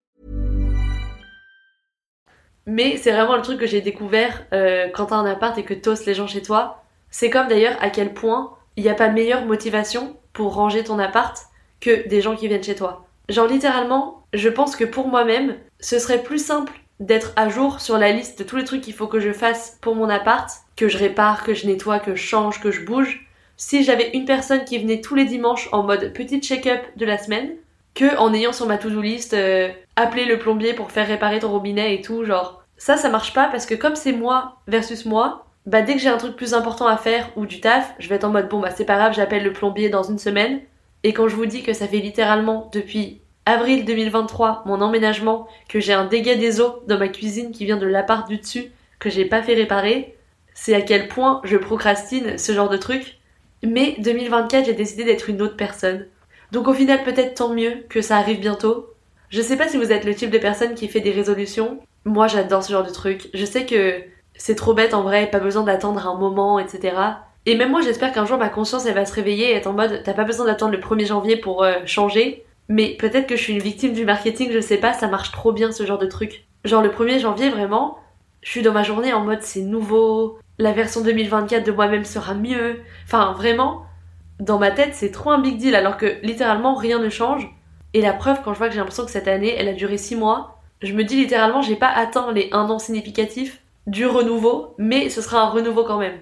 Mais 2.67 2.99
c'est 2.99 3.13
vraiment 3.13 3.37
le 3.37 3.43
truc 3.43 3.59
que 3.59 3.67
j'ai 3.67 3.81
découvert 3.81 4.45
euh, 4.53 4.89
quand 4.95 5.07
t'as 5.07 5.17
un 5.17 5.25
appart 5.25 5.57
et 5.57 5.65
que 5.65 5.73
tosses 5.73 6.05
les 6.05 6.15
gens 6.15 6.27
chez 6.27 6.43
toi. 6.43 6.85
C'est 7.11 7.31
comme 7.31 7.49
d'ailleurs 7.49 7.77
à 7.81 7.89
quel 7.89 8.13
point 8.13 8.55
il 8.77 8.83
n'y 8.83 8.91
a 8.91 8.95
pas 8.95 9.09
meilleure 9.09 9.47
motivation 9.47 10.17
pour 10.35 10.55
ranger 10.55 10.85
ton 10.85 10.99
appart 10.99 11.47
que 11.81 12.07
des 12.09 12.21
gens 12.21 12.37
qui 12.37 12.47
viennent 12.49 12.63
chez 12.63 12.75
toi. 12.75 13.08
Genre 13.29 13.47
littéralement, 13.47 14.25
je 14.33 14.49
pense 14.49 14.77
que 14.77 14.85
pour 14.85 15.09
moi-même, 15.09 15.57
ce 15.81 15.99
serait 15.99 16.23
plus 16.23 16.45
simple 16.45 16.73
d'être 17.01 17.33
à 17.37 17.49
jour 17.49 17.81
sur 17.81 17.99
la 17.99 18.11
liste 18.11 18.39
de 18.39 18.45
tous 18.45 18.57
les 18.57 18.65
trucs 18.65 18.81
qu'il 18.81 18.95
faut 18.95 19.07
que 19.07 19.21
je 19.21 19.33
fasse 19.33 19.79
pour 19.81 19.95
mon 19.95 20.09
appart, 20.09 20.51
que 20.77 20.89
je 20.89 20.99
répare, 20.99 21.45
que 21.45 21.55
je 21.55 21.67
nettoie, 21.67 22.01
que 22.01 22.15
je 22.15 22.23
change, 22.23 22.61
que 22.61 22.71
je 22.71 22.85
bouge, 22.85 23.29
si 23.57 23.85
j'avais 23.85 24.11
une 24.15 24.25
personne 24.25 24.65
qui 24.65 24.79
venait 24.79 25.01
tous 25.01 25.15
les 25.15 25.25
dimanches 25.25 25.69
en 25.73 25.83
mode 25.83 26.13
petit 26.13 26.41
check-up 26.41 26.81
de 26.97 27.05
la 27.05 27.19
semaine, 27.19 27.57
que 27.95 28.17
en 28.17 28.33
ayant 28.33 28.53
sur 28.53 28.67
ma 28.67 28.79
to-do 28.79 29.01
list 29.01 29.35
euh, 29.35 29.69
appeler 29.97 30.25
le 30.25 30.39
plombier 30.39 30.75
pour 30.75 30.91
faire 30.91 31.07
réparer 31.07 31.41
ton 31.41 31.51
robinet 31.51 31.95
et 31.95 32.01
tout, 32.01 32.25
genre 32.25 32.63
ça 32.77 32.97
ça 32.97 33.09
marche 33.09 33.35
pas 33.35 33.49
parce 33.49 33.67
que 33.67 33.75
comme 33.75 33.97
c'est 33.97 34.13
moi 34.13 34.61
versus 34.69 35.05
moi, 35.05 35.47
bah 35.67 35.83
dès 35.83 35.95
que 35.95 36.01
j'ai 36.01 36.09
un 36.09 36.17
truc 36.17 36.37
plus 36.37 36.55
important 36.55 36.87
à 36.87 36.97
faire 36.97 37.29
ou 37.37 37.47
du 37.47 37.61
taf, 37.61 37.95
je 37.99 38.09
vais 38.09 38.15
être 38.15 38.25
en 38.25 38.31
mode 38.31 38.49
bon 38.49 38.61
bah 38.61 38.71
c'est 38.75 38.85
pas 38.85 38.97
grave, 38.97 39.15
j'appelle 39.15 39.43
le 39.43 39.53
plombier 39.53 39.89
dans 39.89 40.05
une 40.05 40.19
semaine. 40.19 40.61
Et 41.05 41.13
quand 41.13 41.29
je 41.29 41.37
vous 41.37 41.47
dis 41.47 41.63
que 41.63 41.73
ça 41.73 41.87
fait 41.87 41.99
littéralement 41.99 42.71
depuis 42.73 43.21
avril 43.47 43.85
2023 43.85 44.65
mon 44.67 44.81
emménagement 44.81 45.49
que 45.69 45.81
j'ai 45.81 45.93
un 45.93 46.05
dégât 46.05 46.35
des 46.35 46.61
eaux 46.61 46.83
dans 46.87 46.99
ma 46.99 47.09
cuisine 47.09 47.53
qui 47.53 47.65
vient 47.65 47.77
de 47.77 47.87
l'appart 47.87 48.29
du 48.29 48.39
dessus 48.39 48.73
que 48.99 49.11
j'ai 49.11 49.25
pas 49.25 49.43
fait 49.43 49.55
réparer, 49.55 50.17
c'est 50.55 50.75
à 50.75 50.83
quel 50.83 51.09
point 51.09 51.41
je 51.45 51.57
procrastine 51.57 52.37
ce 52.37 52.53
genre 52.53 52.69
de 52.69 52.77
truc. 52.77 53.19
Mais 53.63 53.95
2024, 53.99 54.67
j'ai 54.67 54.75
décidé 54.75 55.05
d'être 55.05 55.31
une 55.31 55.41
autre 55.41 55.57
personne. 55.57 56.07
Donc 56.53 56.69
au 56.69 56.75
final, 56.75 57.03
peut-être 57.05 57.35
tant 57.35 57.55
mieux 57.55 57.85
que 57.89 58.03
ça 58.03 58.17
arrive 58.17 58.41
bientôt. 58.41 58.89
Je 59.31 59.43
sais 59.43 59.57
pas 59.57 59.69
si 59.69 59.77
vous 59.77 59.93
êtes 59.93 60.05
le 60.05 60.15
type 60.15 60.31
de 60.31 60.39
personne 60.39 60.75
qui 60.75 60.89
fait 60.89 61.01
des 61.01 61.11
résolutions. 61.11 61.79
Moi, 62.05 62.27
j'adore 62.27 62.63
ce 62.63 62.73
genre 62.73 62.85
de 62.85 62.93
truc. 62.93 63.29
Je 63.35 63.45
sais 63.45 63.67
que 63.67 64.03
c'est 64.35 64.55
trop 64.55 64.75
bête 64.75 64.95
en 64.95 65.03
vrai, 65.03 65.31
pas 65.31 65.41
besoin 65.41 65.63
d'attendre 65.63 66.07
un 66.07 66.19
moment, 66.19 66.59
etc. 66.59 66.97
Et 67.47 67.57
même 67.57 67.71
moi, 67.71 67.81
j'espère 67.81 68.13
qu'un 68.13 68.27
jour 68.27 68.39
ma 68.39 68.49
conscience, 68.49 68.87
elle 68.87 68.95
va 68.95 69.07
se 69.07 69.15
réveiller 69.15 69.51
et 69.51 69.55
être 69.55 69.67
en 69.67 69.73
mode, 69.73 70.03
t'as 70.05 70.13
pas 70.13 70.25
besoin 70.25 70.47
d'attendre 70.47 70.73
le 70.73 70.79
1er 70.79 71.07
janvier 71.07 71.37
pour 71.37 71.63
euh, 71.63 71.75
changer. 71.87 72.45
Mais 72.69 72.97
peut-être 72.99 73.27
que 73.27 73.37
je 73.37 73.43
suis 73.43 73.55
une 73.55 73.63
victime 73.63 73.95
du 73.95 74.05
marketing, 74.05 74.51
je 74.53 74.61
sais 74.61 74.77
pas, 74.77 74.93
ça 74.93 75.09
marche 75.09 75.33
trop 75.33 75.53
bien 75.53 75.73
ce 75.73 75.87
genre 75.87 75.99
de 75.99 76.07
truc. 76.07 76.47
Genre 76.65 76.83
le 76.83 76.91
1er 76.91 77.21
janvier, 77.21 77.49
vraiment, 77.49 77.99
je 78.43 78.51
suis 78.51 78.63
dans 78.63 78.73
ma 78.73 78.83
journée 78.83 79.13
en 79.13 79.25
mode 79.25 79.43
c'est 79.43 79.63
nouveau, 79.63 80.39
la 80.59 80.73
version 80.73 81.01
2024 81.01 81.65
de 81.65 81.73
moi-même 81.73 82.05
sera 82.05 82.35
mieux. 82.35 82.81
Enfin, 83.05 83.33
vraiment, 83.33 83.87
dans 84.41 84.59
ma 84.59 84.71
tête, 84.71 84.95
c'est 84.95 85.11
trop 85.11 85.31
un 85.31 85.41
big 85.41 85.57
deal 85.57 85.75
alors 85.75 85.97
que 85.97 86.19
littéralement 86.23 86.75
rien 86.75 86.99
ne 86.99 87.09
change. 87.09 87.49
Et 87.95 88.03
la 88.03 88.13
preuve, 88.13 88.41
quand 88.45 88.53
je 88.53 88.59
vois 88.59 88.69
que 88.69 88.75
j'ai 88.75 88.81
l'impression 88.81 89.05
que 89.05 89.11
cette 89.11 89.29
année, 89.29 89.55
elle 89.57 89.69
a 89.69 89.73
duré 89.73 89.97
6 89.97 90.17
mois, 90.17 90.61
je 90.83 90.93
me 90.93 91.05
dis 91.05 91.17
littéralement, 91.17 91.63
j'ai 91.63 91.77
pas 91.77 91.89
atteint 91.89 92.33
les 92.33 92.49
1 92.53 92.69
an 92.71 92.79
significatifs 92.79 93.61
du 93.87 94.07
renouveau, 94.07 94.75
mais 94.79 95.09
ce 95.09 95.23
sera 95.23 95.41
un 95.41 95.49
renouveau 95.49 95.85
quand 95.85 95.99
même. 95.99 96.19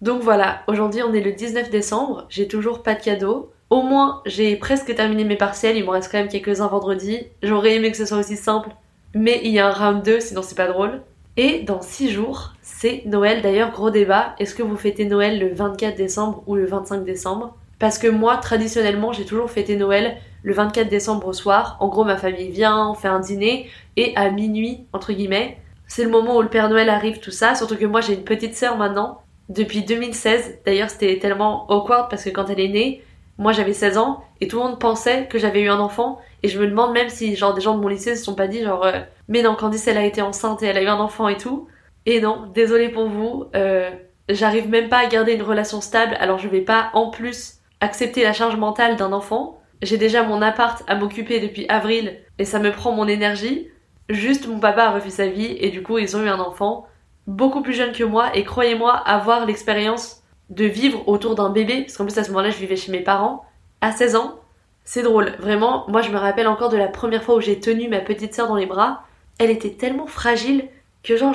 Donc 0.00 0.22
voilà, 0.22 0.62
aujourd'hui 0.66 1.02
on 1.02 1.12
est 1.12 1.20
le 1.20 1.32
19 1.32 1.70
décembre, 1.70 2.26
j'ai 2.30 2.48
toujours 2.48 2.82
pas 2.82 2.94
de 2.94 3.02
cadeau. 3.02 3.52
Au 3.68 3.82
moins, 3.82 4.22
j'ai 4.26 4.56
presque 4.56 4.92
terminé 4.94 5.22
mes 5.24 5.36
partiels, 5.36 5.76
il 5.76 5.84
m'en 5.84 5.92
reste 5.92 6.10
quand 6.10 6.18
même 6.18 6.28
quelques-uns 6.28 6.66
vendredi. 6.66 7.26
J'aurais 7.42 7.76
aimé 7.76 7.90
que 7.90 7.96
ce 7.96 8.06
soit 8.06 8.18
aussi 8.18 8.36
simple, 8.36 8.70
mais 9.14 9.40
il 9.44 9.52
y 9.52 9.60
a 9.60 9.68
un 9.68 9.70
round 9.70 10.02
2, 10.02 10.20
sinon 10.20 10.42
c'est 10.42 10.56
pas 10.56 10.66
drôle. 10.66 11.02
Et 11.36 11.60
dans 11.60 11.80
6 11.80 12.10
jours, 12.10 12.54
c'est 12.60 13.02
Noël. 13.06 13.42
D'ailleurs, 13.42 13.70
gros 13.70 13.90
débat, 13.90 14.34
est-ce 14.38 14.54
que 14.54 14.64
vous 14.64 14.76
fêtez 14.76 15.04
Noël 15.04 15.38
le 15.38 15.54
24 15.54 15.96
décembre 15.96 16.42
ou 16.46 16.56
le 16.56 16.66
25 16.66 17.04
décembre? 17.04 17.54
Parce 17.78 17.96
que 17.96 18.08
moi, 18.08 18.38
traditionnellement, 18.38 19.12
j'ai 19.12 19.24
toujours 19.24 19.50
fêté 19.50 19.76
Noël 19.76 20.16
le 20.42 20.52
24 20.52 20.88
décembre 20.88 21.28
au 21.28 21.32
soir. 21.32 21.76
En 21.80 21.88
gros, 21.88 22.04
ma 22.04 22.16
famille 22.16 22.50
vient, 22.50 22.88
on 22.88 22.94
fait 22.94 23.08
un 23.08 23.20
dîner, 23.20 23.68
et 23.96 24.14
à 24.16 24.30
minuit, 24.30 24.86
entre 24.92 25.12
guillemets, 25.12 25.58
c'est 25.86 26.04
le 26.04 26.10
moment 26.10 26.36
où 26.36 26.42
le 26.42 26.48
Père 26.48 26.68
Noël 26.68 26.90
arrive, 26.90 27.20
tout 27.20 27.30
ça. 27.30 27.54
Surtout 27.54 27.76
que 27.76 27.86
moi, 27.86 28.00
j'ai 28.00 28.14
une 28.14 28.24
petite 28.24 28.56
sœur 28.56 28.76
maintenant. 28.76 29.22
Depuis 29.50 29.82
2016. 29.82 30.60
D'ailleurs, 30.64 30.88
c'était 30.88 31.18
tellement 31.18 31.70
awkward 31.70 32.08
parce 32.08 32.24
que 32.24 32.30
quand 32.30 32.48
elle 32.48 32.60
est 32.60 32.68
née, 32.68 33.04
moi 33.36 33.52
j'avais 33.52 33.72
16 33.72 33.98
ans 33.98 34.22
et 34.40 34.48
tout 34.48 34.58
le 34.58 34.64
monde 34.64 34.78
pensait 34.78 35.26
que 35.26 35.38
j'avais 35.38 35.62
eu 35.62 35.68
un 35.68 35.80
enfant 35.80 36.20
et 36.42 36.48
je 36.48 36.60
me 36.60 36.66
demande 36.66 36.92
même 36.92 37.08
si 37.08 37.34
genre 37.36 37.54
des 37.54 37.60
gens 37.60 37.74
de 37.74 37.80
mon 37.80 37.88
lycée 37.88 38.14
se 38.14 38.24
sont 38.24 38.34
pas 38.34 38.46
dit 38.46 38.62
genre 38.62 38.84
euh, 38.84 39.00
mais 39.28 39.42
non 39.42 39.54
Candice 39.54 39.88
elle 39.88 39.96
a 39.96 40.04
été 40.04 40.20
enceinte 40.20 40.62
et 40.62 40.66
elle 40.66 40.76
a 40.76 40.82
eu 40.82 40.88
un 40.88 41.00
enfant 41.00 41.28
et 41.28 41.36
tout. 41.36 41.66
Et 42.06 42.20
non, 42.20 42.50
désolé 42.54 42.88
pour 42.88 43.08
vous, 43.08 43.46
euh, 43.54 43.90
j'arrive 44.28 44.68
même 44.68 44.88
pas 44.88 44.98
à 44.98 45.06
garder 45.06 45.32
une 45.32 45.42
relation 45.42 45.80
stable 45.80 46.16
alors 46.20 46.38
je 46.38 46.48
vais 46.48 46.60
pas 46.60 46.90
en 46.94 47.10
plus 47.10 47.58
accepter 47.80 48.22
la 48.22 48.32
charge 48.32 48.56
mentale 48.56 48.96
d'un 48.96 49.12
enfant. 49.12 49.58
J'ai 49.82 49.96
déjà 49.96 50.22
mon 50.22 50.42
appart 50.42 50.82
à 50.86 50.94
m'occuper 50.94 51.40
depuis 51.40 51.66
avril 51.68 52.18
et 52.38 52.44
ça 52.44 52.58
me 52.58 52.70
prend 52.70 52.92
mon 52.92 53.08
énergie. 53.08 53.68
Juste 54.10 54.46
mon 54.46 54.60
papa 54.60 54.84
a 54.84 54.90
refait 54.90 55.10
sa 55.10 55.26
vie 55.26 55.56
et 55.58 55.70
du 55.70 55.82
coup 55.82 55.98
ils 55.98 56.14
ont 56.14 56.22
eu 56.22 56.28
un 56.28 56.40
enfant 56.40 56.86
beaucoup 57.26 57.62
plus 57.62 57.74
jeune 57.74 57.92
que 57.92 58.04
moi 58.04 58.34
et 58.34 58.44
croyez-moi 58.44 58.94
avoir 58.94 59.46
l'expérience 59.46 60.22
de 60.50 60.64
vivre 60.64 61.08
autour 61.08 61.34
d'un 61.34 61.50
bébé, 61.50 61.82
parce 61.82 61.96
qu'en 61.96 62.04
plus 62.04 62.18
à 62.18 62.24
ce 62.24 62.30
moment-là 62.30 62.50
je 62.50 62.58
vivais 62.58 62.76
chez 62.76 62.92
mes 62.92 63.00
parents, 63.00 63.44
à 63.80 63.92
16 63.92 64.16
ans. 64.16 64.40
C'est 64.84 65.02
drôle, 65.02 65.34
vraiment, 65.38 65.84
moi 65.88 66.02
je 66.02 66.10
me 66.10 66.18
rappelle 66.18 66.48
encore 66.48 66.70
de 66.70 66.76
la 66.76 66.88
première 66.88 67.22
fois 67.22 67.36
où 67.36 67.40
j'ai 67.40 67.60
tenu 67.60 67.88
ma 67.88 68.00
petite 68.00 68.34
sœur 68.34 68.48
dans 68.48 68.56
les 68.56 68.66
bras. 68.66 69.04
Elle 69.38 69.50
était 69.50 69.70
tellement 69.70 70.06
fragile 70.06 70.68
que 71.02 71.16
genre 71.16 71.34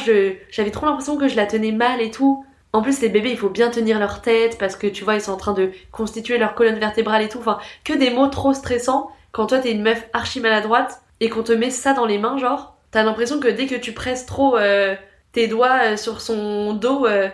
j'avais 0.49 0.71
trop 0.71 0.85
l'impression 0.85 1.17
que 1.17 1.27
je 1.27 1.35
la 1.35 1.45
tenais 1.45 1.71
mal 1.71 2.01
et 2.01 2.11
tout. 2.11 2.45
En 2.73 2.81
plus 2.81 3.01
les 3.01 3.09
bébés 3.09 3.31
il 3.31 3.37
faut 3.37 3.49
bien 3.49 3.69
tenir 3.69 3.99
leur 3.99 4.21
tête 4.21 4.57
parce 4.57 4.75
que 4.75 4.87
tu 4.87 5.03
vois 5.03 5.15
ils 5.15 5.21
sont 5.21 5.31
en 5.31 5.37
train 5.37 5.53
de 5.53 5.71
constituer 5.91 6.37
leur 6.37 6.55
colonne 6.55 6.77
vertébrale 6.77 7.21
et 7.23 7.29
tout. 7.29 7.39
Enfin 7.39 7.59
que 7.83 7.93
des 7.93 8.09
mots 8.09 8.27
trop 8.27 8.53
stressants 8.53 9.09
quand 9.31 9.47
toi 9.47 9.59
t'es 9.59 9.71
une 9.71 9.81
meuf 9.81 10.05
archi 10.13 10.41
maladroite 10.41 11.01
et 11.19 11.29
qu'on 11.29 11.43
te 11.43 11.53
met 11.53 11.69
ça 11.69 11.93
dans 11.93 12.05
les 12.05 12.17
mains 12.17 12.37
genre. 12.37 12.75
T'as 12.91 13.03
l'impression 13.03 13.39
que 13.39 13.47
dès 13.47 13.65
que 13.65 13.75
tu 13.75 13.93
presses 13.93 14.25
trop 14.25 14.57
euh, 14.57 14.95
tes 15.35 15.47
doigts 15.47 15.79
euh, 15.83 15.97
sur 15.97 16.21
son 16.21 16.73
dos, 16.73 17.05
euh, 17.05 17.27